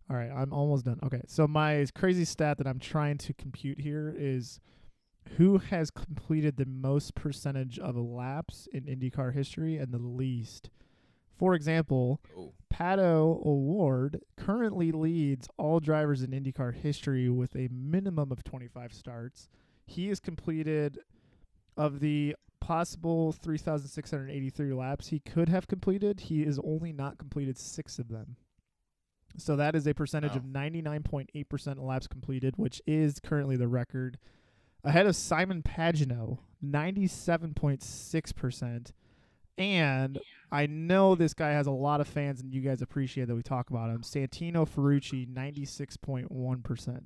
[0.09, 0.99] All right, I'm almost done.
[1.03, 4.59] Okay, so my crazy stat that I'm trying to compute here is
[5.37, 10.69] who has completed the most percentage of laps in IndyCar history and the least.
[11.41, 18.31] For example, Oh, Pato O'Ward currently leads all drivers in IndyCar history with a minimum
[18.31, 19.49] of 25 starts.
[19.87, 20.99] He has completed
[21.75, 27.97] of the possible 3,683 laps he could have completed, he has only not completed six
[27.97, 28.35] of them.
[29.35, 34.19] So that is a percentage of 99.8% of laps completed, which is currently the record.
[34.83, 38.91] Ahead of Simon Pagenaud, 97.6%.
[39.57, 40.19] And
[40.51, 43.43] I know this guy has a lot of fans, and you guys appreciate that we
[43.43, 44.01] talk about him.
[44.01, 47.01] Santino Ferrucci, 96.1%.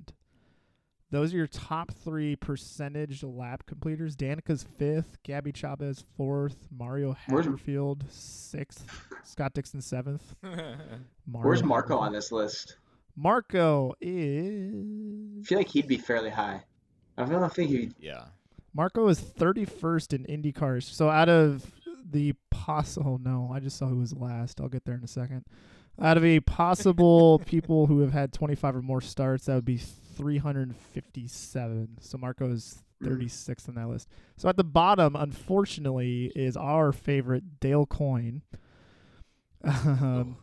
[1.10, 4.16] Those are your top three percentage lap completers.
[4.16, 8.84] Danica's fifth, Gabby Chaves fourth, Mario Where's- Haverfield sixth,
[9.22, 10.34] Scott Dixon seventh.
[10.42, 10.76] Mario
[11.30, 12.00] Where's Marco Haverfield.
[12.00, 12.78] on this list?
[13.14, 14.74] Marco is.
[15.44, 16.64] I feel like he'd be fairly high.
[17.16, 17.92] I don't think he.
[18.00, 18.24] yeah.
[18.74, 20.82] Marco is 31st in IndyCars.
[20.82, 21.64] So out of
[22.10, 24.60] the possible, oh no, I just saw who was last.
[24.60, 25.44] I'll get there in a second.
[26.00, 29.78] Out of a possible people who have had 25 or more starts, that would be
[29.78, 31.98] 357.
[32.00, 34.08] So Marco is 36th on that list.
[34.36, 38.42] So at the bottom, unfortunately, is our favorite Dale Coyne.
[39.64, 40.36] Um,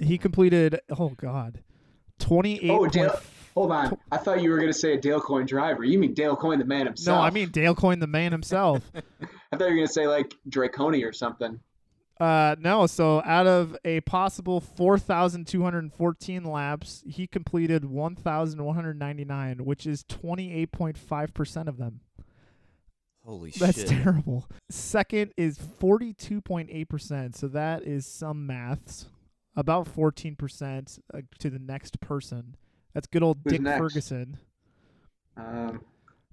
[0.00, 1.62] he completed, oh god,
[2.18, 2.70] 28.
[2.70, 3.20] Oh, Dale.
[3.56, 3.96] Hold on.
[4.12, 5.82] I thought you were going to say a Dale Coyne driver.
[5.82, 7.18] You mean Dale Coyne, the man himself?
[7.18, 8.90] No, I mean Dale Coyne, the man himself.
[9.52, 11.58] I thought you were going to say like Draconi or something.
[12.20, 12.86] Uh, no.
[12.86, 22.00] So out of a possible 4,214 laps, he completed 1,199, which is 28.5% of them.
[23.24, 23.88] Holy That's shit.
[23.88, 24.48] That's terrible.
[24.70, 27.34] Second is 42.8%.
[27.34, 29.06] So that is some maths.
[29.58, 32.56] About 14% uh, to the next person.
[32.96, 33.78] That's good old Who's Dick next?
[33.78, 34.38] Ferguson.
[35.36, 35.82] Um,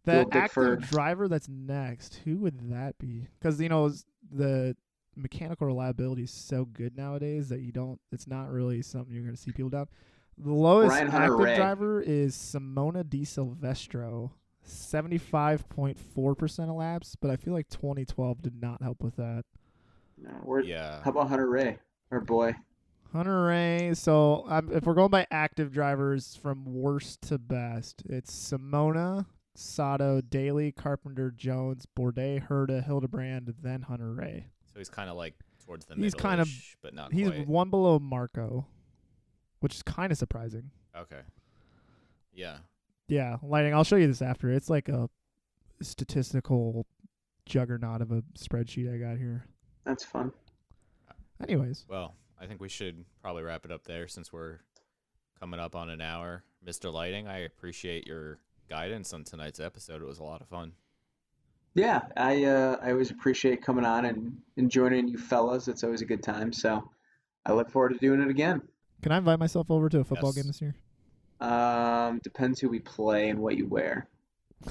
[0.05, 0.89] The old active Ferg.
[0.89, 3.28] driver that's next, who would that be?
[3.38, 3.91] Because you know
[4.32, 4.78] the
[5.14, 7.99] mechanical reliability is so good nowadays that you don't.
[8.14, 9.88] It's not really something you're going to see people down.
[10.38, 11.57] The lowest active Ray.
[11.57, 17.18] driver is Simona de Silvestro, seventy-five point four percent of laps.
[17.20, 19.43] But I feel like 2012 did not help with that.
[20.18, 21.01] no, we're, Yeah.
[21.03, 21.78] How about Hunter-Reay?
[22.11, 22.55] Our boy.
[23.14, 23.95] Hunter-Reay.
[23.95, 30.20] So um, if we're going by active drivers from worst to best, it's Simona, Sato,
[30.22, 34.45] Daly, Carpenter, Jones, Bourdais, Herta, Hildebrand, then Hunter-Reay.
[34.74, 35.36] So he's kind of like
[35.66, 36.03] towards the middle.
[36.03, 36.49] He's kind of
[36.82, 37.47] but not he's quite.
[37.47, 38.66] one below Marco,
[39.59, 40.72] which is kind of surprising.
[40.97, 41.22] Okay.
[42.34, 42.57] Yeah.
[43.07, 43.74] Yeah, lighting.
[43.74, 44.51] I'll show you this after.
[44.51, 45.09] It's like a
[45.82, 46.86] statistical
[47.45, 49.45] juggernaut of a spreadsheet I got here.
[49.86, 50.32] That's fun.
[51.41, 54.60] Anyways, Well, I think we should probably wrap it up there since we're
[55.39, 56.44] coming up on an hour.
[56.66, 56.91] Mr.
[56.91, 58.39] Lighting, I appreciate your
[58.70, 60.02] guidance on tonight's episode.
[60.02, 60.74] It was a lot of fun.
[61.74, 65.68] Yeah, I uh, I always appreciate coming on and, and joining you fellas.
[65.70, 66.52] It's always a good time.
[66.54, 66.88] So
[67.46, 68.62] I look forward to doing it again.
[69.02, 70.36] can I invite myself over to a football Yes.
[70.36, 70.76] game this year?
[71.39, 74.08] Um, depends who we play and what you wear.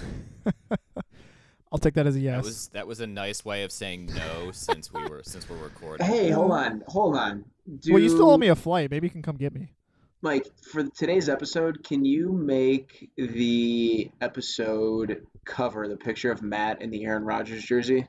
[1.73, 2.37] I'll take that as a yes.
[2.37, 5.57] That was that was a nice way of saying no since we were since we're
[5.57, 6.07] recording.
[6.07, 7.45] Hey, hold on, hold on.
[7.67, 8.91] Do, well, you still owe me a flight.
[8.91, 9.73] Maybe you can come get me.
[10.21, 16.91] Mike, for today's episode, can you make the episode cover the picture of Matt in
[16.91, 18.07] the Aaron Rodgers jersey?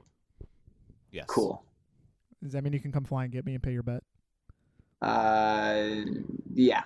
[1.12, 1.26] Yes.
[1.28, 1.64] Cool.
[2.43, 4.04] Does that mean you can come fly and get me and pay your bet?
[5.01, 6.06] Uh,
[6.54, 6.84] yeah.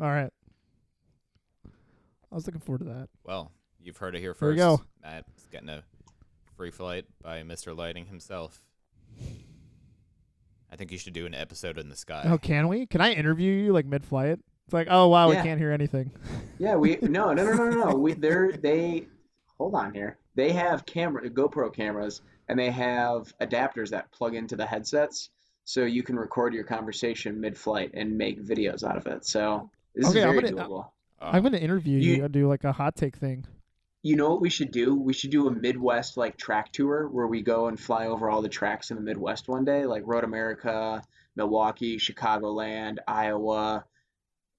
[0.00, 0.30] All right.
[1.64, 3.08] I was looking forward to that.
[3.24, 4.58] Well, you've heard it here first.
[4.58, 4.82] There we first.
[5.02, 5.08] go.
[5.08, 5.82] Matt's getting a
[6.56, 7.76] free flight by Mr.
[7.76, 8.62] Lighting himself.
[10.70, 12.24] I think you should do an episode in the sky.
[12.26, 12.86] Oh, can we?
[12.86, 14.38] Can I interview you like mid-flight?
[14.66, 15.36] It's like, oh wow, Yeah.
[15.38, 16.10] we can't hear anything.
[16.58, 17.96] Yeah, we no no no no no no.
[17.96, 19.06] We they're they
[19.58, 20.18] hold on here.
[20.34, 25.30] They have camera GoPro cameras and they have adapters that plug into the headsets,
[25.64, 29.24] so you can record your conversation mid-flight and make videos out of it.
[29.24, 30.88] So this Okay, is I'm very gonna- doable.
[31.20, 33.46] I'm gonna interview you, You- and do like a hot take thing.
[34.06, 34.94] You know what we should do?
[34.94, 38.40] We should do a Midwest like track tour where we go and fly over all
[38.40, 41.02] the tracks in the Midwest one day, like Road America,
[41.34, 43.84] Milwaukee, Chicagoland, Iowa.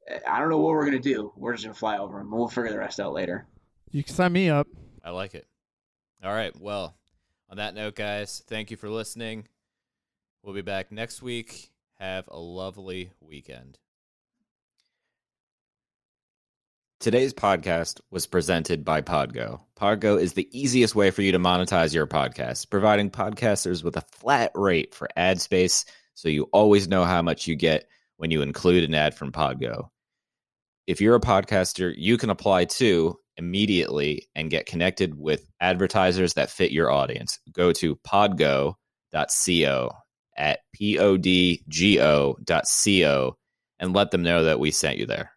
[0.09, 1.31] Eh, I don't know what we're gonna do.
[1.37, 2.29] We're just gonna fly over them.
[2.29, 3.47] We'll figure the rest out later.
[3.89, 4.67] You can sign me up.
[5.01, 5.47] I like it.
[6.21, 6.53] All right.
[6.59, 6.97] Well,
[7.49, 9.47] on that note, guys, thank you for listening.
[10.43, 11.71] We'll be back next week.
[11.99, 13.79] Have a lovely weekend.
[16.99, 19.61] Today's podcast was presented by Podgo.
[19.79, 24.05] Podgo is the easiest way for you to monetize your podcast, providing podcasters with a
[24.13, 25.85] flat rate for ad space
[26.15, 29.89] so you always know how much you get when you include an ad from Podgo.
[30.87, 36.49] If you're a podcaster, you can apply too immediately and get connected with advertisers that
[36.49, 37.37] fit your audience.
[37.51, 39.91] Go to podgo.co
[40.35, 41.67] at podgo.co
[43.79, 45.36] and let them know that we sent you there.